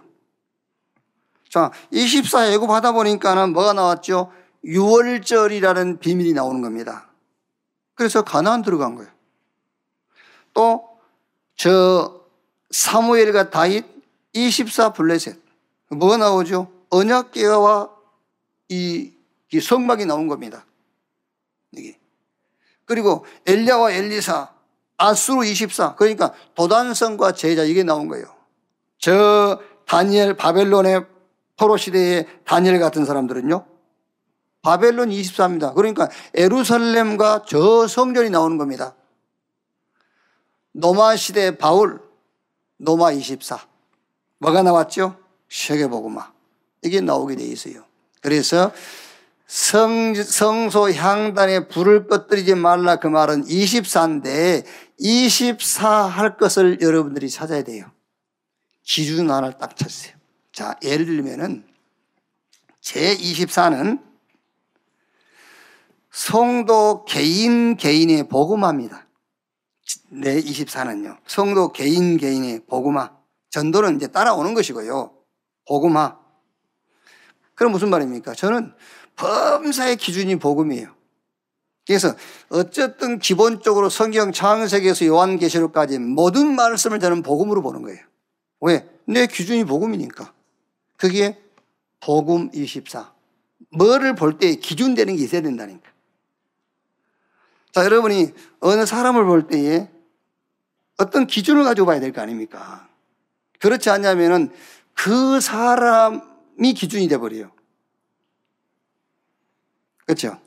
[1.50, 4.34] 자, 24 예굽 하다 보니까는 뭐가 나왔죠?
[4.68, 7.10] 6월절이라는 비밀이 나오는 겁니다.
[7.96, 9.10] 그래서 가나안 들어간 거예요.
[10.54, 10.88] 또,
[11.56, 12.22] 저,
[12.70, 13.86] 사무엘과 다윗,
[14.34, 15.40] 24 블레셋.
[15.90, 16.72] 뭐가 나오죠?
[16.90, 17.90] 언약계와
[18.70, 19.14] 이,
[19.52, 20.66] 이 성막이 나온 겁니다.
[21.72, 21.98] 이게.
[22.86, 24.52] 그리고 엘리야와 엘리사
[24.98, 25.96] 아수르 24.
[25.96, 28.26] 그러니까 도단성과 제자 이게 나온 거예요.
[28.98, 31.06] 저 다니엘 바벨론의
[31.56, 33.77] 포로 시대의 다니엘 같은 사람들은요.
[34.62, 35.74] 바벨론 24입니다.
[35.74, 38.96] 그러니까 에루살렘과 저 성전이 나오는 겁니다.
[40.72, 42.02] 노마 시대 바울
[42.78, 43.60] 노마 24.
[44.40, 45.18] 뭐가 나왔죠?
[45.50, 46.32] 세계복음화.
[46.84, 47.84] 이게 나오게 돼 있어요.
[48.22, 48.72] 그래서
[49.48, 54.66] 성, 성소 향단에 불을 꺼뜨리지 말라 그 말은 24인데
[54.98, 57.90] 24 할 것을 여러분들이 찾아야 돼요.
[58.84, 60.16] 기준 하나를 딱 찾으세요.
[60.52, 61.66] 자, 예를 들면은
[62.82, 64.07] 제24는
[66.18, 69.06] 성도 개인 개인의 복음화입니다.
[70.10, 71.16] 네, 24는요.
[71.28, 73.16] 성도 개인 개인의 복음화.
[73.52, 75.12] 전도는 이제 따라오는 것이고요.
[75.68, 76.18] 복음화.
[77.54, 78.34] 그럼 무슨 말입니까?
[78.34, 78.74] 저는
[79.16, 80.92] 범사의 기준이 복음이에요.
[81.86, 82.16] 그래서
[82.50, 88.00] 어쨌든 기본적으로 성경 창세기에서 요한계시록까지 모든 말씀을 저는 복음으로 보는 거예요.
[88.62, 88.90] 왜?
[89.06, 90.34] 내 기준이 복음이니까.
[90.98, 91.40] 그게
[92.00, 93.14] 복음 24.
[93.78, 95.97] 뭐를 볼 때 기준되는 게 있어야 된다니까.
[97.78, 99.88] 자, 여러분이 어느 사람을 볼 때에
[100.98, 102.90] 어떤 기준을 가지고 봐야 될 거 아닙니까?
[103.60, 104.52] 그렇지 않냐면은
[104.96, 107.52] 그 사람이 기준이 돼버려요.
[110.08, 110.42] 그렇죠?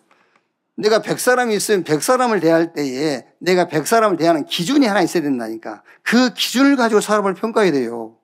[0.74, 5.22] 내가 백 사람이 있으면 백 사람을 대할 때에 내가 백 사람을 대하는 기준이 하나 있어야
[5.22, 5.84] 된다니까.
[6.02, 8.18] 그 기준을 가지고 사람을 평가해야 돼요.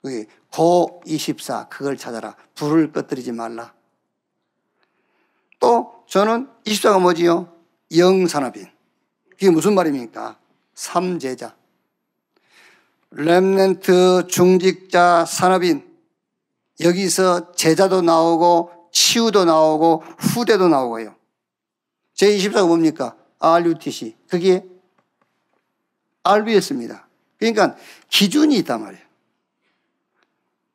[0.00, 2.34] 그게 고24 그걸 찾아라.
[2.54, 3.74] 불을 꺼뜨리지 말라.
[5.60, 7.52] 또 저는 24가 뭐지요?
[7.94, 8.66] 영산업인.
[9.30, 10.38] 그게 무슨 말입니까?
[10.74, 11.54] 삼제자.
[13.10, 15.86] 렘넨트 중직자 산업인.
[16.80, 21.14] 여기서 제자도 나오고 치유도 나오고 후대도 나오고요.
[22.14, 23.16] 제24가 뭡니까?
[23.38, 24.16] RUTC.
[24.28, 24.64] 그게
[26.22, 27.06] RBS입니다.
[27.38, 27.76] 그러니까
[28.08, 29.04] 기준이 있단 말이에요.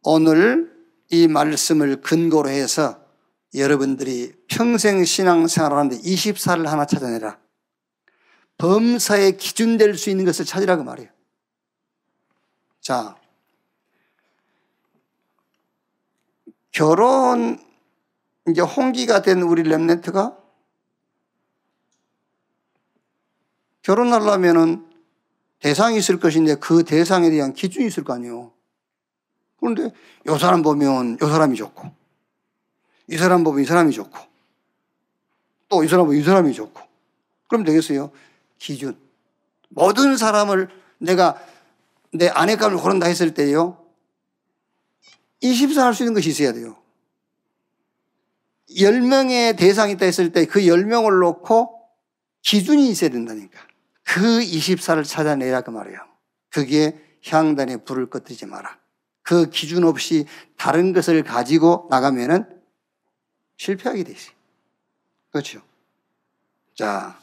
[0.04, 0.72] 오늘
[1.10, 3.03] 이 말씀을 근거로 해서
[3.56, 7.40] 여러분들이 평생 신앙생활을 하는데 24를 하나 찾아내라.
[8.58, 11.10] 범사에 기준 될 수 있는 것을 찾으라고 말이에요.
[12.82, 13.16] 자,
[16.72, 17.60] 결혼
[18.48, 20.38] 이제 홍기가 된 우리 랩렌트가
[23.84, 24.90] 결혼하려면은
[25.60, 28.52] 대상이 있을 것인데 그 대상에 대한 기준이 있을 거 아니에요.
[29.58, 29.94] 그런데
[30.26, 32.03] 요 사람 보면 요 사람이 좋고
[33.08, 34.18] 이 사람 보면 이 사람이 좋고
[35.70, 36.82] 또 이 사람 보면 이 사람이 좋고
[37.48, 38.12] 그럼 되겠어요?
[38.58, 38.98] 기준.
[39.70, 41.40] 모든 사람을 내가
[42.12, 43.84] 내 아내감을 고른다 했을 때요.
[45.42, 46.78] 24 할 수 있는 것이 있어야 돼요.
[48.70, 51.80] 10명의 대상이 있다 했을 때 그 10명을 놓고
[52.42, 53.60] 기준이 있어야 된다니까.
[54.04, 55.98] 그 24를 찾아내라 그 말이에요.
[56.50, 58.78] 그게 향단에 불을 꺼뜨리지 마라.
[59.22, 60.26] 그 기준 없이
[60.58, 62.46] 다른 것을 가지고 나가면은
[63.64, 64.34] 실패하게 돼 있어요.
[65.32, 65.62] 그렇죠?
[66.76, 67.18] 자,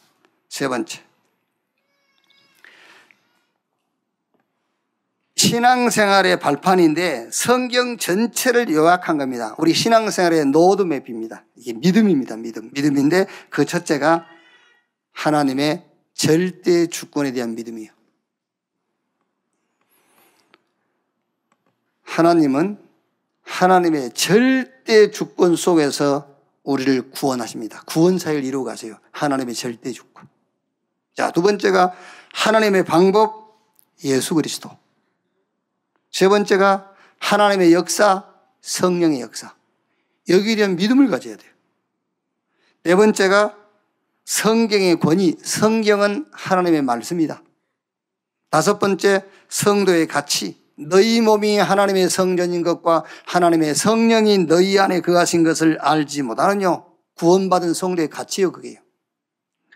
[0.48, 1.02] 세 번째.
[5.36, 9.54] 신앙생활의 발판인데 성경 전체를 요약한 겁니다.
[9.58, 11.44] 우리 신앙생활의 노드맵입니다.
[11.56, 12.36] 이게 믿음입니다.
[12.36, 12.70] 믿음.
[12.72, 14.26] 믿음인데 그 첫째가
[15.12, 17.90] 하나님의 절대 주권에 대한 믿음이에요.
[22.02, 22.78] 하나님은
[23.42, 26.29] 하나님의 절대 주권 속에서
[26.70, 27.82] 우리를 구원하십니다.
[27.86, 28.98] 구원 사역을 이루어 가세요.
[29.10, 30.28] 하나님의 절대 주권.
[31.14, 31.92] 자, 두 번째가
[32.32, 33.58] 하나님의 방법
[34.04, 34.70] 예수 그리스도.
[36.10, 38.26] 세 번째가 하나님의 역사,
[38.60, 39.54] 성령의 역사.
[40.28, 41.50] 여기에 대한 믿음을 가져야 돼요.
[42.84, 43.56] 네 번째가
[44.24, 47.42] 성경의 권위, 성경은 하나님의 말씀이다.
[48.48, 50.60] 다섯 번째, 성도의 가치.
[50.88, 56.82] 너희 몸이 하나님의 성전인 것과 하나님의 성령이 너희 안에 거하신 것을 알지 못하느냐.
[57.16, 58.78] 구원받은 성도의 가치요, 그게요.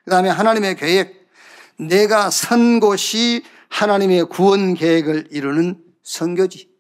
[0.04, 1.28] 그 다음에 하나님의 계획.
[1.78, 6.70] 내가 선 곳이 하나님의 구원 계획을 이루는 선교지.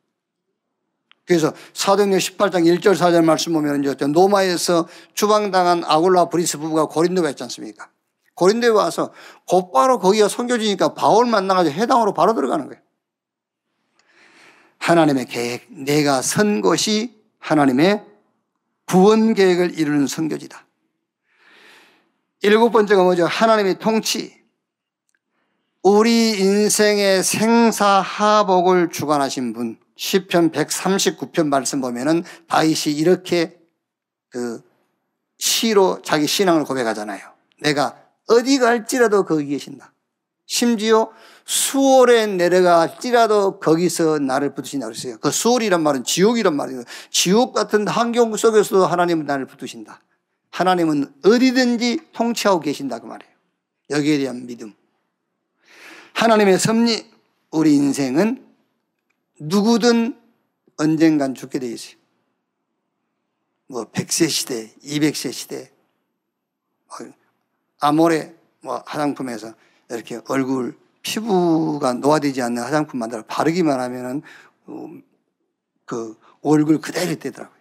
[1.26, 7.42] 그래서 사도행전 18장 1절 4절 말씀 보면 이제 로마에서 추방당한 아굴라 브리스가 부부가 고린도에 있지
[7.44, 7.90] 않습니까?
[8.34, 9.12] 고린도에 와서
[9.46, 12.83] 곧바로 거기가 선교지니까 바울 만나가지고 해당으로 바로 들어가는 거예요.
[14.78, 18.04] 하나님의 계획, 내가 선 것이 하나님의
[18.86, 20.66] 구원 계획을 이루는 선교지다.
[22.42, 23.26] 일곱 번째가 뭐죠?
[23.26, 24.42] 하나님의 통치.
[25.82, 33.58] 우리 인생의 생사하복을 주관하신 분, 10편 139편 말씀 보면은 다윗이 이렇게
[34.28, 34.62] 그
[35.38, 37.20] 시로 자기 신앙을 고백하잖아요.
[37.60, 37.98] 내가
[38.28, 39.92] 어디 갈지라도 거기 계신다.
[40.46, 41.10] 심지어
[41.44, 45.18] 수월에 내려갈지라도 거기서 나를 붙으신다 그랬어요.
[45.18, 46.84] 그 수월이란 말은 지옥이란 말이에요.
[47.10, 50.00] 지옥 같은 환경 속에서도 하나님은 나를 붙으신다.
[50.50, 53.32] 하나님은 어디든지 통치하고 계신다 그 말이에요.
[53.90, 54.72] 여기에 대한 믿음.
[56.14, 57.10] 하나님의 섭리,
[57.50, 58.46] 우리 인생은
[59.40, 60.18] 누구든
[60.76, 61.96] 언젠간 죽게 돼 있어요.
[63.66, 65.72] 뭐 100세 시대, 200세 시대,
[66.86, 67.12] 뭐
[67.80, 69.54] 아모레 뭐 화장품에서
[69.90, 74.22] 이렇게 얼굴 피부가 노화되지 않는 화장품 만들어 바르기만 하면은
[74.66, 74.88] 어,
[75.84, 77.54] 그 얼굴 그대로 되더라고요.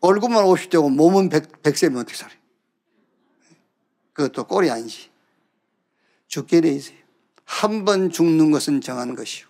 [0.00, 2.36] 얼굴만 50대고 몸은 100, 100세면 어떻게 살아요?
[4.12, 5.10] 그것도 꼴이 아니지.
[6.26, 6.98] 죽게 돼 있어요.
[7.44, 9.46] 한 번 죽는 것은 정한 것이요.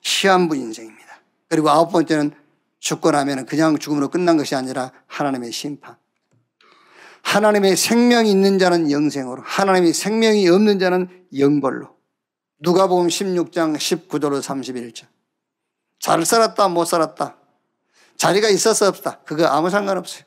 [0.00, 1.20] 시한부 인생입니다.
[1.48, 2.30] 그리고 아홉 번째는
[2.78, 5.96] 죽고 나면 그냥 죽음으로 끝난 것이 아니라 하나님의 심판.
[7.22, 11.94] 하나님의 생명이 있는 자는 영생으로, 하나님의 생명이 없는 자는 영벌로.
[12.60, 15.06] 누가 보면 16장 19절로 31절.
[16.00, 17.36] 잘 살았다, 못 살았다.
[18.16, 19.20] 자리가 있었어, 없다.
[19.20, 20.24] 그거 아무 상관없어요.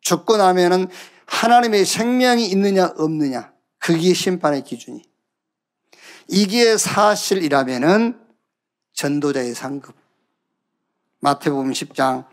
[0.00, 0.88] 죽고 나면은
[1.26, 3.52] 하나님의 생명이 있느냐, 없느냐.
[3.78, 5.02] 그게 심판의 기준이.
[6.28, 8.20] 이게 사실이라면은
[8.94, 9.94] 전도자의 상급.
[11.20, 12.26] 마태복음 10장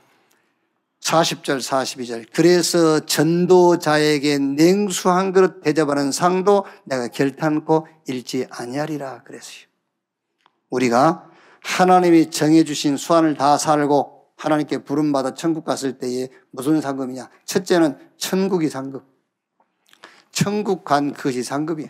[1.04, 2.28] 40절 42절.
[2.34, 9.66] 그래서 전도자에게 냉수 한 그릇 대접하는 상도 내가 결탄코 잃지 아니하리라 그랬어요.
[10.70, 11.30] 우리가
[11.62, 17.30] 하나님이 정해주신 수완을 다 살고 하나님께 부름받아 천국 갔을 때에 무슨 상급이냐?
[17.46, 19.06] 첫째는 천국이 상급
[20.32, 21.90] 천국 간 그것이 상급이야.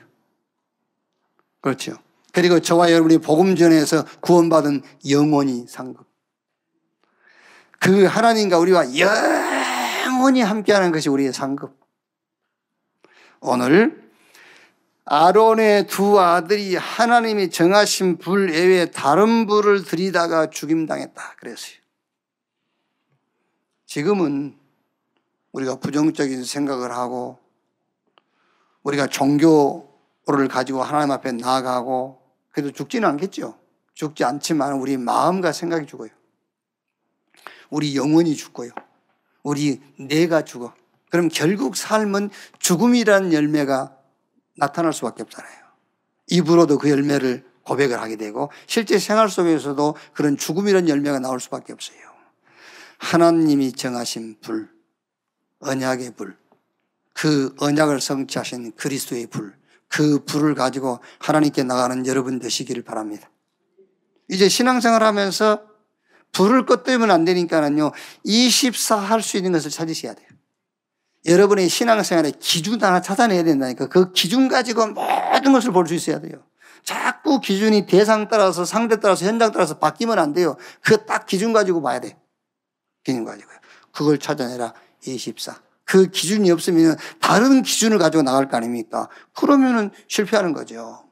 [1.62, 1.98] 그렇죠?
[2.34, 6.13] 그리고 저와 여러분이 복음 전에서 구원받은 영원히 상급
[7.84, 11.78] 그 하나님과 우리와 영원히 함께하는 것이 우리의 상급.
[13.42, 14.10] 오늘
[15.04, 21.36] 아론의 두 아들이 하나님이 정하신 불 외에 다른 불을 들이다가 죽임당했다.
[21.36, 21.76] 그랬어요.
[23.86, 24.58] 지금은
[25.52, 27.38] 우리가 부정적인 생각을 하고
[28.84, 33.60] 우리가 종교를 가지고 하나님 앞에 나아가고 그래도 죽지는 않겠죠.
[33.94, 36.12] 죽지 않지만 우리 마음과 생각이 죽어요.
[37.74, 38.70] 우리 영혼이 죽고요.
[39.42, 40.76] 우리 뇌가 죽어.
[41.10, 43.98] 그럼 결국 삶은 죽음이라는 열매가
[44.58, 45.64] 나타날 수밖에 없잖아요.
[46.28, 51.98] 입으로도 그 열매를 고백을 하게 되고 실제 생활 속에서도 그런 죽음이라는 열매가 나올 수밖에 없어요.
[53.00, 54.70] 하나님이 정하신 불,
[55.60, 56.38] 언약의 불,
[57.14, 59.58] 그 언약을 성취하신 그리스도의 불,
[59.88, 63.32] 그 불을 가지고 하나님께 나가는 여러분 되시기를 바랍니다.
[64.30, 65.73] 이제 신앙생활 하면서
[66.34, 67.92] 불을 껐다면 안 되니까는요,
[68.24, 70.28] 24 할 수 있는 것을 찾으셔야 돼요.
[71.26, 73.88] 여러분의 신앙생활의 기준 하나 찾아내야 된다니까.
[73.88, 76.44] 그 기준 가지고 모든 것을 볼 수 있어야 돼요.
[76.84, 80.58] 자꾸 기준이 대상 따라서 상대 따라서 현장 따라서 바뀌면 안 돼요.
[80.82, 82.18] 그 딱 기준 가지고 봐야 돼.
[83.06, 83.58] 기준 가지고요.
[83.94, 84.74] 그걸 찾아내라.
[85.06, 85.62] 24.
[85.86, 89.08] 그 기준이 없으면 다른 기준을 가지고 나갈 거 아닙니까?
[89.34, 91.03] 그러면은 실패하는 거죠.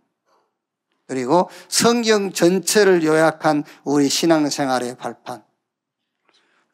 [1.12, 5.44] 그리고 성경 전체를 요약한 우리 신앙생활의 발판.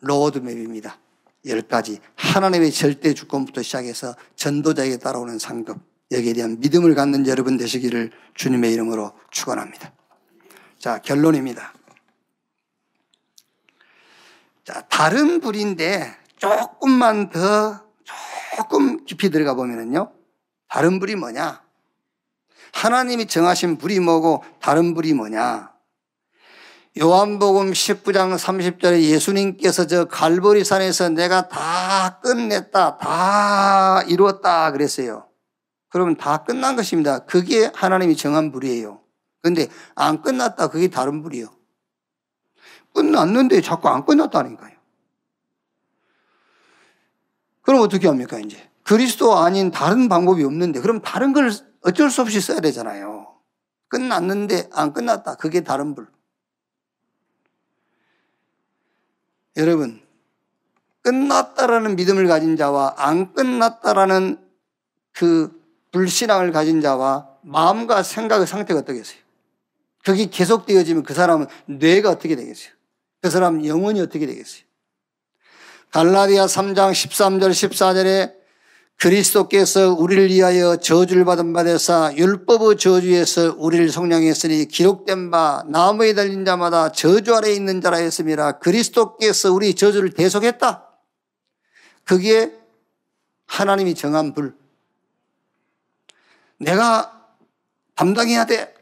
[0.02, 1.00] 로드맵입니다.
[1.48, 2.00] 열 가지.
[2.14, 5.80] 하나님의 절대 주권부터 시작해서 전도자에게 따라오는 상급.
[6.12, 9.92] 여기에 대한 믿음을 갖는 여러분 되시기를 주님의 이름으로 축원합니다.
[10.78, 11.74] 자, 결론입니다.
[14.64, 17.84] 자, 다른 불인데 조금만 더
[18.56, 20.12] 조금 깊이 들어가 보면은요.
[20.70, 21.67] 다른 불이 뭐냐?
[22.78, 25.72] 하나님이 정하신 불이 뭐고 다른 불이 뭐냐?
[27.00, 35.28] 요한복음 19장 30절에 예수님께서 저 갈보리산에서 내가 다 끝냈다, 다 이루었다 그랬어요.
[35.90, 37.20] 그러면 다 끝난 것입니다.
[37.26, 39.02] 그게 하나님이 정한 불이에요.
[39.42, 41.48] 근데 안 끝났다, 그게 다른 불이요.
[42.94, 44.76] 끝났는데 자꾸 안 끝났다니까요.
[47.62, 48.70] 그럼 어떻게 합니까, 이제?
[48.84, 51.52] 그리스도 아닌 다른 방법이 없는데, 그럼 다른 걸
[51.82, 53.36] 어쩔 수 없이 써야 되잖아요.
[53.90, 55.36] 끝났는데 안 끝났다.
[55.36, 56.08] 그게 다른 불.
[59.56, 60.02] 여러분,
[61.02, 64.40] 끝났다라는 믿음을 가진 자와 안 끝났다라는
[65.14, 65.58] 그
[65.92, 69.20] 불신앙을 가진 자와 마음과 생각의 상태가 어떻겠어요?
[70.04, 72.74] 그게 계속되어지면 그 사람은 뇌가 어떻게 되겠어요?
[73.22, 74.64] 그 사람 영혼이 어떻게 되겠어요?
[75.92, 78.37] 갈라디아 3장 13절 14절에
[78.98, 86.46] 그리스도께서 우리를 위하여 저주를 받은 바 되사 율법의 저주에서 우리를 성량했으니 기록된 바 나무에 달린
[86.46, 90.84] 자마다 저주 아래 있는 자라 했음이라 그리스도께서 우리 저주를 대속했다.
[92.06, 92.58] 그게
[93.46, 94.56] 하나님이 정한 불.
[96.60, 97.28] 내가
[97.94, 98.74] 담당해야 돼.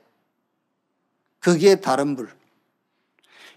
[1.39, 2.34] 그게 다른 불.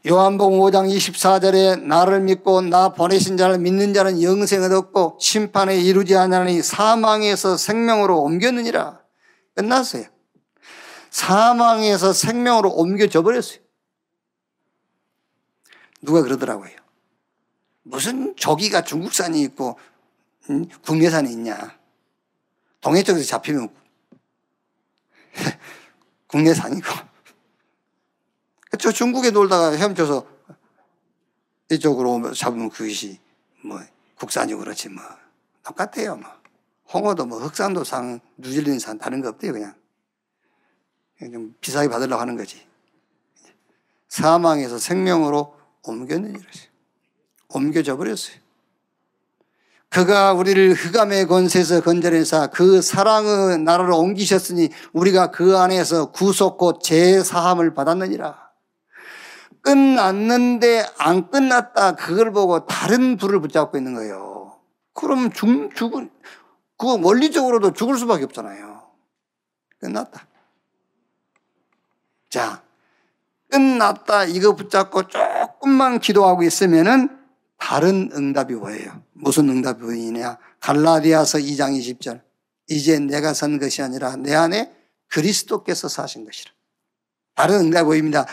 [0.06, 6.62] 요한복음 5장 24절에 나를 믿고 나 보내신 자를 믿는 자는 영생을 얻고 심판에 이루지 않으니
[6.62, 9.00] 사망에서 생명으로 옮겼느니라.
[9.56, 10.04] 끝났어요.
[11.10, 13.58] 사망에서 생명으로 옮겨져 버렸어요.
[16.00, 16.70] 누가 그러더라고요.
[17.82, 19.78] 무슨 조기가 중국산이 있고
[20.48, 21.76] 음, 국내산이 있냐.
[22.80, 23.68] 동해 쪽에서 잡히면
[26.28, 27.07] 국내산이고.
[28.78, 30.26] 저 중국에 놀다가 헤엄쳐서
[31.70, 33.18] 이쪽으로 오면 잡으면 그것이
[33.64, 33.80] 뭐
[34.16, 35.02] 국산이고 그렇지 뭐
[35.64, 36.30] 똑같아요 뭐.
[36.92, 39.74] 홍어도 뭐 흑산도 상, 뉴질랜드산 다른 거 없대요 그냥.
[41.20, 42.66] 좀 비싸게 받으려고 하는 거지.
[44.08, 46.40] 사망에서 생명으로 옮겼느니라.
[47.48, 48.36] 옮겨져 버렸어요.
[49.90, 57.74] 그가 우리를 흑암의 권세에서 건져내사 그 사랑의 나라로 옮기셨으니 우리가 그 안에서 구속 곧 제사함을
[57.74, 58.47] 받았느니라.
[59.68, 64.58] 끝났는데 안 끝났다 그걸 보고 다른 불을 붙잡고 있는 거예요.
[64.94, 66.10] 그럼 죽, 죽을,
[66.78, 68.88] 그거 원리적으로도 죽을 수밖에 없잖아요.
[69.78, 70.26] 끝났다.
[72.30, 72.62] 자,
[73.50, 77.18] 끝났다 이거 붙잡고 조금만 기도하고 있으면은
[77.58, 79.02] 다른 응답이 보여요.
[79.12, 80.38] 무슨 응답이 보이냐?
[80.60, 82.22] 갈라디아서 2장 20절.
[82.68, 84.74] 이제 내가 선 것이 아니라 내 안에
[85.08, 86.52] 그리스도께서 사신 것이라.
[87.34, 88.26] 다른 응답이 보입니다.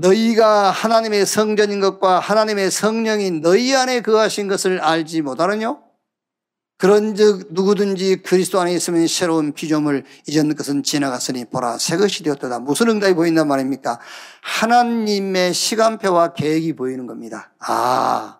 [0.00, 5.78] 너희가 하나님의 성전인 것과 하나님의 성령이 너희 안에 거하신 것을 알지 못하느뇨?
[6.78, 12.60] 그런즉 누구든지 그리스도 안에 있으면 새로운 피조물 이전 것은 지나갔으니 보라 새 것이 되었다.
[12.60, 13.98] 무슨 응답이 보인단 말입니까?
[14.42, 17.50] 하나님의 시간표와 계획이 보이는 겁니다.
[17.58, 18.38] 아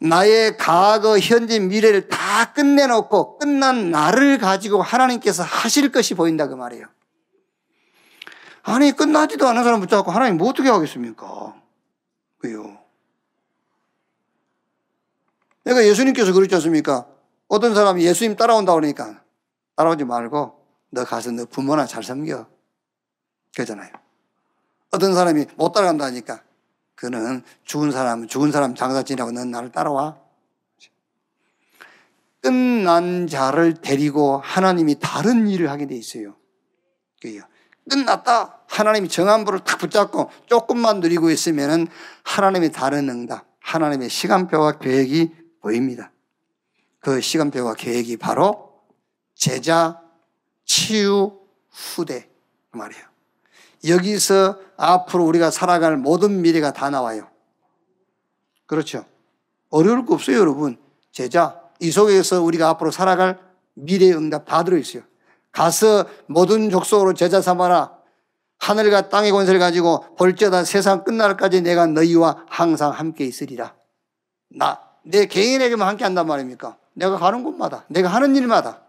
[0.00, 6.86] 나의 과거, 현재, 미래를 다 끝내놓고 끝난 나를 가지고 하나님께서 하실 것이 보인다 그 말이에요.
[8.66, 11.54] 아니 끝나지도 않은 사람 붙잡고 하나님 뭐 어떻게 하겠습니까?
[12.38, 12.78] 그요.
[15.64, 17.06] 내가 예수님께서 그랬지 않습니까?
[17.48, 19.22] 어떤 사람이 예수님 따라온다 그러니까
[19.76, 22.46] 따라오지 말고 너 가서 너 부모나 잘 섬겨.
[23.54, 23.90] 그러잖아요.
[24.90, 26.42] 어떤 사람이 못 따라간다 하니까
[26.94, 30.18] 그는 죽은 사람, 죽은 사람 장사 지내고 넌 나를 따라와.
[32.40, 36.36] 끝난 자를 데리고 하나님이 다른 일을 하게 돼 있어요.
[37.20, 37.42] 그요.
[37.88, 38.60] 끝났다.
[38.66, 41.86] 하나님이 정한 부를 탁 붙잡고 조금만 누리고 있으면은
[42.22, 46.10] 하나님의 다른 응답, 하나님의 시간표와 계획이 보입니다.
[47.00, 48.80] 그 시간표와 계획이 바로
[49.34, 50.00] 제자,
[50.64, 51.38] 치유,
[51.70, 52.28] 후대
[52.70, 53.04] 그 말이에요.
[53.86, 57.28] 여기서 앞으로 우리가 살아갈 모든 미래가 다 나와요.
[58.66, 59.04] 그렇죠.
[59.68, 60.78] 어려울 거 없어요, 여러분.
[61.12, 63.38] 제자, 이 속에서 우리가 앞으로 살아갈
[63.74, 65.02] 미래의 응답 다 들어있어요.
[65.54, 67.96] 가서 모든 족속으로 제자 삼아라.
[68.58, 73.74] 하늘과 땅의 권세를 가지고 볼지어다 세상 끝날까지 내가 너희와 항상 함께 있으리라.
[74.48, 76.76] 나, 내 개인에게만 함께 한단 말입니까?
[76.94, 78.82] 내가 가는 곳마다, 내가 하는 일마다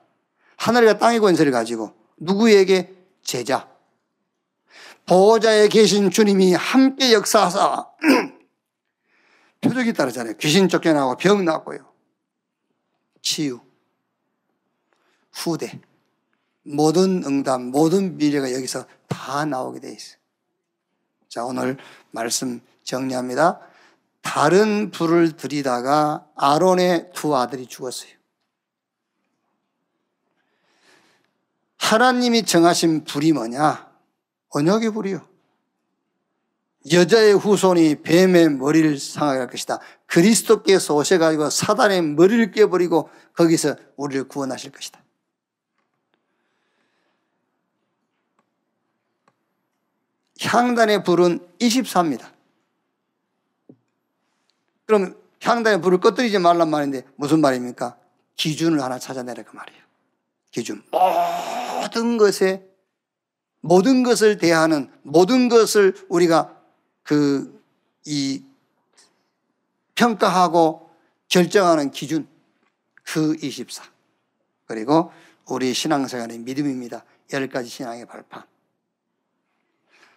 [0.57, 2.93] 하늘과 땅의 권세를 가지고 누구에게
[3.23, 3.67] 제자.
[5.05, 7.87] 보호자에 계신 주님이 함께 역사하사
[9.61, 10.35] 표적이 따르잖아요.
[10.37, 11.85] 귀신 쫓겨나고 병 낫고요.
[13.21, 13.59] 치유.
[15.31, 15.79] 후대.
[16.65, 20.17] 모든 응답, 모든 미래가 여기서 다 나오게 돼 있어요.
[21.29, 21.77] 자, 오늘
[22.11, 23.59] 말씀 정리합니다.
[24.21, 28.09] 다른 불을 들이다가 아론의 두 아들이 죽었어요.
[31.77, 33.87] 하나님이 정하신 불이 뭐냐?
[34.49, 35.27] 언약의 불이요.
[36.91, 39.79] 여자의 후손이 뱀의 머리를 상하게 할 것이다.
[40.07, 45.04] 그리스도께서 오셔가지고 사단의 머리를 깨버리고 거기서 우리를 구원하실 것이다.
[50.41, 52.31] 향단의 불은 24입니다.
[54.85, 57.97] 그럼 향단의 불을 꺼뜨리지 말란 말인데 무슨 말입니까?
[58.35, 59.81] 기준을 하나 찾아내라 그 말이에요.
[60.51, 60.83] 기준.
[61.81, 62.67] 모든 것에
[63.61, 66.55] 모든 것을 대하는 모든 것을 우리가
[67.03, 67.55] 그
[68.05, 68.43] 이
[69.95, 70.89] 평가하고
[71.27, 72.27] 결정하는 기준
[73.03, 73.83] 그 24.
[74.65, 75.11] 그리고
[75.47, 77.03] 우리 신앙생활의 믿음입니다.
[77.33, 78.43] 열 가지 신앙의 발판.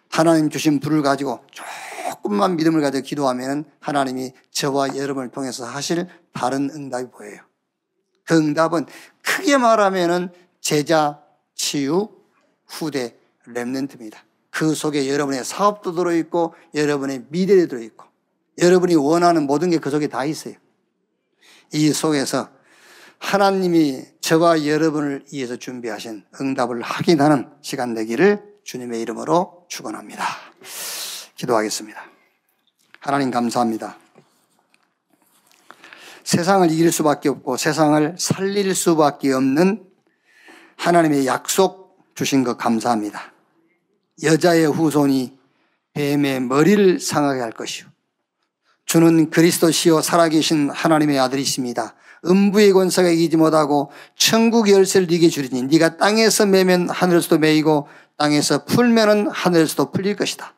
[0.09, 7.11] 하나님 주신 불을 가지고 조금만 믿음을 가지고 기도하면 하나님이 저와 여러분을 통해서 하실 다른 응답이
[7.11, 7.41] 보여요.
[8.25, 8.85] 그 응답은
[9.23, 11.21] 크게 말하면 제자,
[11.55, 12.09] 치유,
[12.67, 14.17] 후대, 랩넨트입니다.
[14.49, 18.05] 그 속에 여러분의 사업도 들어있고 여러분의 미래도 들어있고
[18.61, 20.55] 여러분이 원하는 모든 게 그 속에 다 있어요.
[21.71, 22.49] 이 속에서
[23.19, 30.23] 하나님이 저와 여러분을 위해서 준비하신 응답을 확인하는 시간 되기를 주님의 이름으로 축원합니다.
[31.35, 31.99] 기도하겠습니다.
[32.99, 33.97] 하나님 감사합니다.
[36.23, 39.83] 세상을 이길 수밖에 없고 세상을 살릴 수밖에 없는
[40.77, 43.33] 하나님의 약속 주신 것 감사합니다.
[44.21, 45.35] 여자의 후손이
[45.93, 47.87] 뱀의 머리를 상하게 할 것이요.
[48.85, 51.95] 주는 그리스도시요 살아계신 하나님의 아들이십니다.
[52.23, 57.87] 음부의 권세가 이기지 못하고 천국 열쇠를 이게 주리니 네가 땅에서 매면 하늘에서도 매이고
[58.19, 60.53] 땅에서 풀면은 하늘에서도 풀릴 것이다.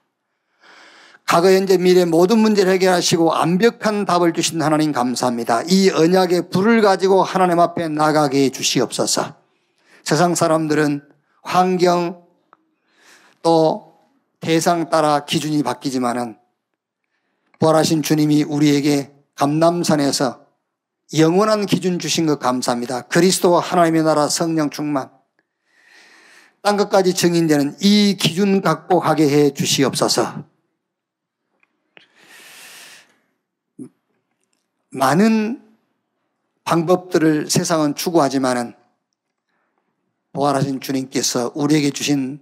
[1.25, 5.61] 과거, 현재, 미래 모든 문제를 해결하시고 완벽한 답을 주신 하나님 감사합니다.
[5.69, 9.35] 이 언약의 불을 가지고 하나님 앞에 나가게 해 주시옵소서.
[10.03, 11.07] 세상 사람들은
[11.43, 12.25] 환경
[13.43, 13.93] 또
[14.41, 16.37] 대상 따라 기준이 바뀌지만은
[17.59, 20.41] 부활하신 주님이 우리에게 감남산에서
[21.15, 23.03] 영원한 기준 주신 것 감사합니다.
[23.03, 25.11] 그리스도와 하나님의 나라 성령 충만
[26.61, 30.43] 땅 끝까지 증인되는 이 기준 갖고 가게 해 주시옵소서.
[34.91, 35.61] 많은
[36.63, 38.75] 방법들을 세상은 추구하지만은
[40.33, 42.41] 부활하신 주님께서 우리에게 주신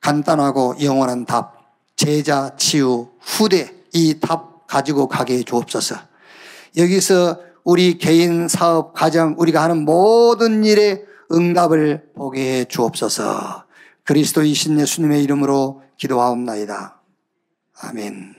[0.00, 5.96] 간단하고 영원한 답, 제자, 치유, 후대 이 답 가지고 가게 해 주옵소서.
[6.78, 13.64] 여기서 우리 개인 사업, 가정, 우리가 하는 모든 일에 응답을 보게 해 주옵소서.
[14.04, 17.00] 그리스도이신 예수님의 이름으로 기도하옵나이다.
[17.82, 18.31] 아멘.